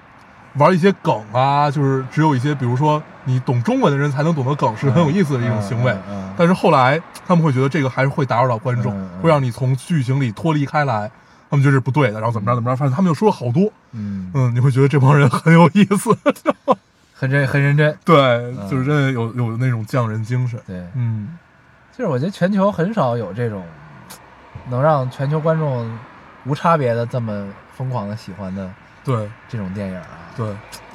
[0.55, 5.93] 玩一些梗啊，就是只有一些比如说你懂中文的人才能懂得梗是很有意思的一种行为。
[6.37, 11.11] 但是后来他们会觉得这个还是会打扰到观众，会让你从剧情里脱离开来，
[11.51, 16.17] 他们觉得是不对的，然后怎么着怎么着，反正他们就说了好多，嗯，嗯，你会觉得这帮人很有意思，
[17.13, 17.99] 很认很认真。
[18.07, 20.61] 对，就是真的有有那种匠人精神。
[20.65, 21.37] 对，嗯，
[21.99, 23.65] 就是我觉得全球很少有这种
[24.71, 25.99] 能让全球观众
[26.47, 27.45] 无差别的这么
[27.77, 28.71] 疯狂的喜欢的
[29.05, 30.47] 对这种电影啊，对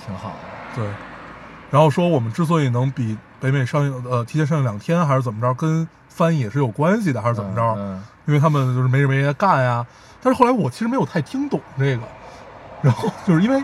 [0.05, 0.35] 挺好的。
[0.75, 0.87] 对。
[1.69, 7.61] 然后说我们之所以能比北美上映呃提前上映两天，还是怎么着，跟翻译也是有关系的，还是怎么着？
[7.77, 9.85] 嗯，因为他们就是没日没夜干呀。
[10.21, 12.03] 但是后来我其实没有太听懂这个，
[12.81, 13.61] 然后就是因为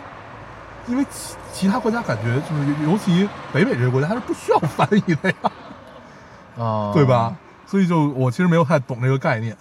[0.87, 5.51] 因为其其他国家感觉就是尤其北美这些国家，它是不需要翻译的呀，嗯
[6.59, 7.35] 哦，对吧？？
[7.65, 9.55] 所以就我其实没有太懂这个概念，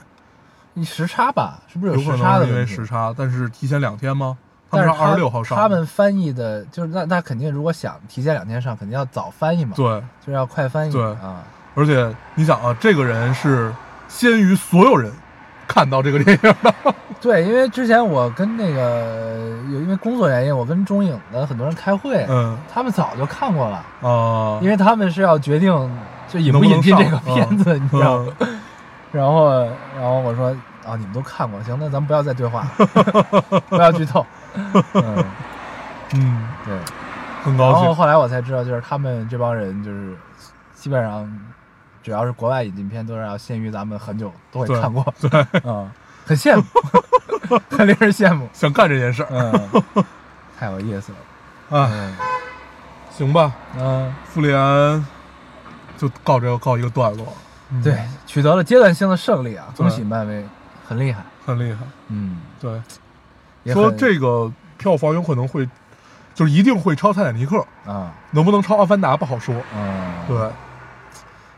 [0.74, 4.36] 你时差吧，是不是有可时差的因为时差，但是提前两天吗？
[4.70, 5.56] 他但是们是二十六号上。
[5.56, 9.84] 的，他们翻译的，就是那那肯定，如果想提前两天上，肯定要早翻译嘛，，对，
[10.20, 11.02] 就是要快翻译对。
[11.02, 11.42] 啊。
[11.74, 13.72] 而且你想啊，这个人是
[14.08, 15.12] 先于所有人
[15.66, 19.38] 看到这个电影的， 对，因为之前我跟那个
[19.70, 22.56] 有因为工作原因，我跟中影的很多人开会，嗯。
[22.72, 25.72] 他们早就看过了，啊，因为他们是要决定
[26.28, 28.32] 就引不能引进这个片子，嗯你知道吗？
[29.12, 29.50] 然后
[29.96, 30.48] 然后我说
[30.86, 32.66] 啊，你们都看过，行，那咱们不要再对话，
[33.68, 34.24] 不要剧透。
[34.94, 35.24] 嗯，
[36.14, 36.74] 嗯，对。
[37.42, 37.56] 很。
[37.56, 40.14] 高兴，然后后来我才知道，就是他们这帮人就是
[40.74, 41.30] 基本上
[42.02, 45.90] 只要是国外引进片，都是要限于咱们很久都会看过，对，嗯，
[46.26, 46.62] 很羡慕，
[47.70, 50.04] 很令人羡慕，想干这件事儿，嗯，
[50.58, 51.12] 太有意思
[51.70, 52.16] 了，啊，嗯。
[53.10, 54.54] 行吧，嗯，复联
[55.98, 57.26] 就告这个告一个段落，
[57.70, 60.46] 嗯对，取得了阶段性的胜利啊，恭喜漫威，
[60.86, 61.80] 很厉害，很厉害。
[62.06, 62.80] 嗯，对，
[63.74, 65.68] 说这个票房有可能会，
[66.34, 67.56] 就是一定会超《泰坦尼克》，
[67.90, 69.54] 啊，能不能超《阿凡达》不好说。
[69.76, 70.50] 嗯，对，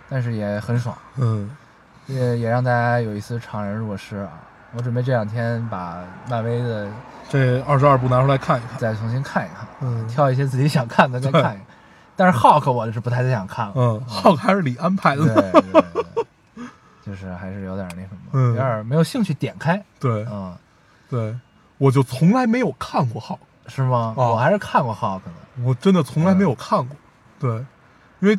[0.09, 1.49] 但是也很爽，嗯，
[2.07, 4.31] 也也让大家有一丝怅然若失啊。
[4.73, 6.89] 我准备这两天把漫威的
[7.29, 8.79] 这二十二部拿出来看一看。
[8.79, 11.61] 再重新看一看，嗯挑一些自己想看的再看一看。
[12.21, 15.25] 但是 Hulk 我是不太想看了，嗯，浩克还是李安拍的。
[15.25, 15.35] 对。
[15.35, 15.83] 对对。
[16.55, 16.65] 对，
[17.07, 18.49] 就是还是有点那什么，嗯。
[18.51, 20.55] 有点没有兴趣点开，对嗯，
[21.09, 21.35] 对，
[21.79, 23.41] 我就从来没有看过浩克，
[23.71, 24.13] 是吗？
[24.19, 25.31] 哦我还是看过 Hulk 的，
[25.65, 26.95] 我真的从来没有看过。
[27.39, 27.51] 对，
[28.21, 28.39] 因为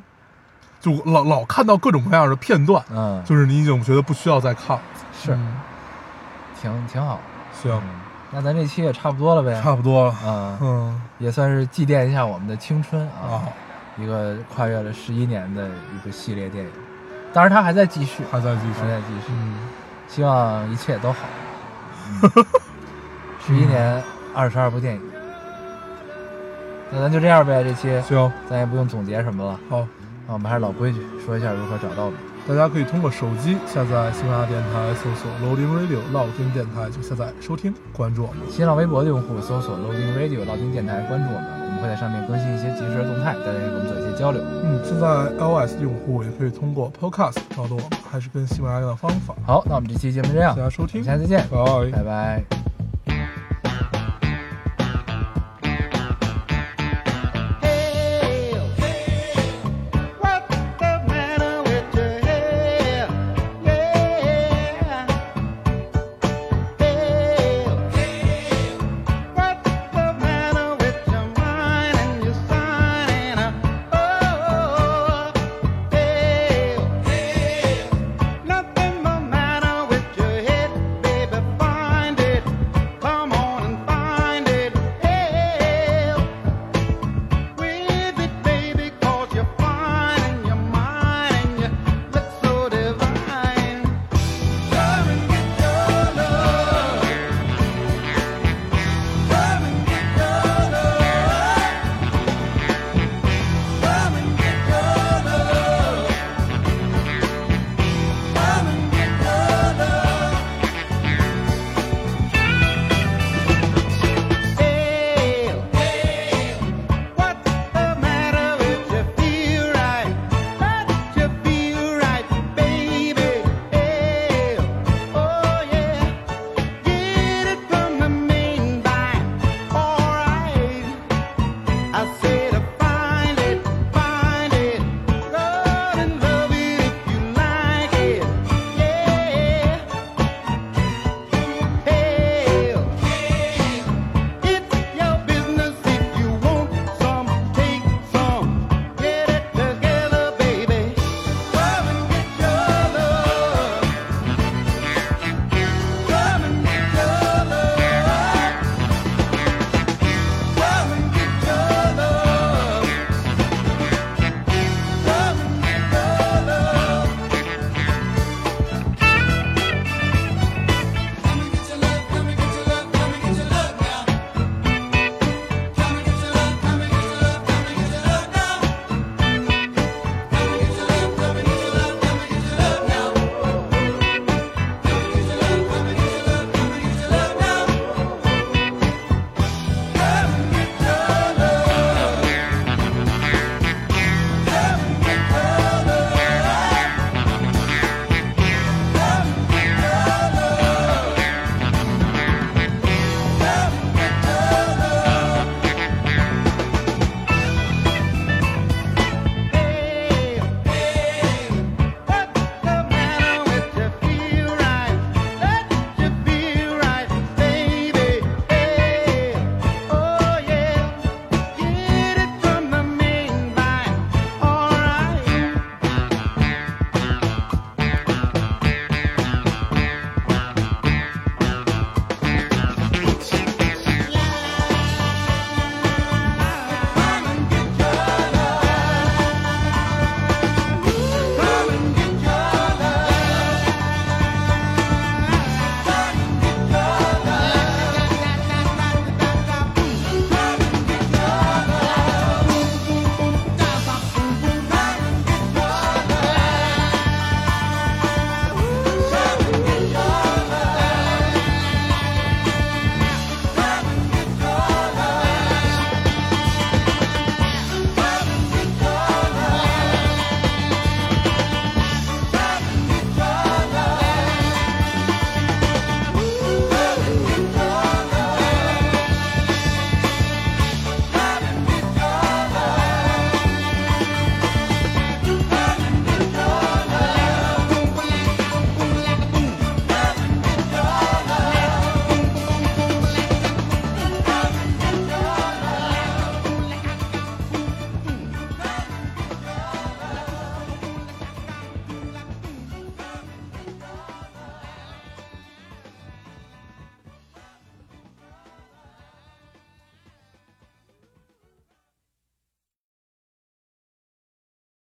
[0.79, 4.83] 就老老看到各种各样的片段，嗯，就是你已经觉得不需要再看了。
[5.19, 5.33] 是。
[5.33, 5.55] 嗯
[6.61, 7.19] 挺挺好。
[7.59, 7.81] 行，嗯，
[8.29, 10.15] 那咱这期也差不多了呗，差不多了。
[10.23, 11.01] 嗯，嗯。
[11.17, 13.49] 也算是祭奠一下我们的青春啊啊，，
[13.97, 16.71] 一个跨越了十一年的一部系列电影，
[17.33, 18.87] 当然它还在继续，还在继续还。
[18.87, 19.55] 在继续，嗯，
[20.07, 21.19] 希望一切都好。
[23.45, 24.01] 十一年
[24.33, 25.01] 二十二部电影，
[26.91, 29.79] 那咱就这样呗，这期行，咱也不用总结什么了好。
[30.27, 32.19] 啊，我们还是老规矩，说一下如何找到我们。
[32.47, 38.41] 大家可以通过手机下载喜马拉雅电台，搜索 Loading Radio 老丁电台就下载收听，关注我们。
[38.49, 44.41] 新浪微博的用户搜索 Loading Radio 老丁电台，关注，我们会在上面更新一些即时的动态，大家也跟我们做一些交流。
[44.63, 45.07] 嗯，现在
[45.37, 49.35] iOS 用户也可以通过 Podcast 找到我们，还是跟喜马拉雅的方法。
[49.45, 51.91] 好，那我们这期节目这样大，家收听，下次再见，拜。
[51.91, 52.70] 拜拜。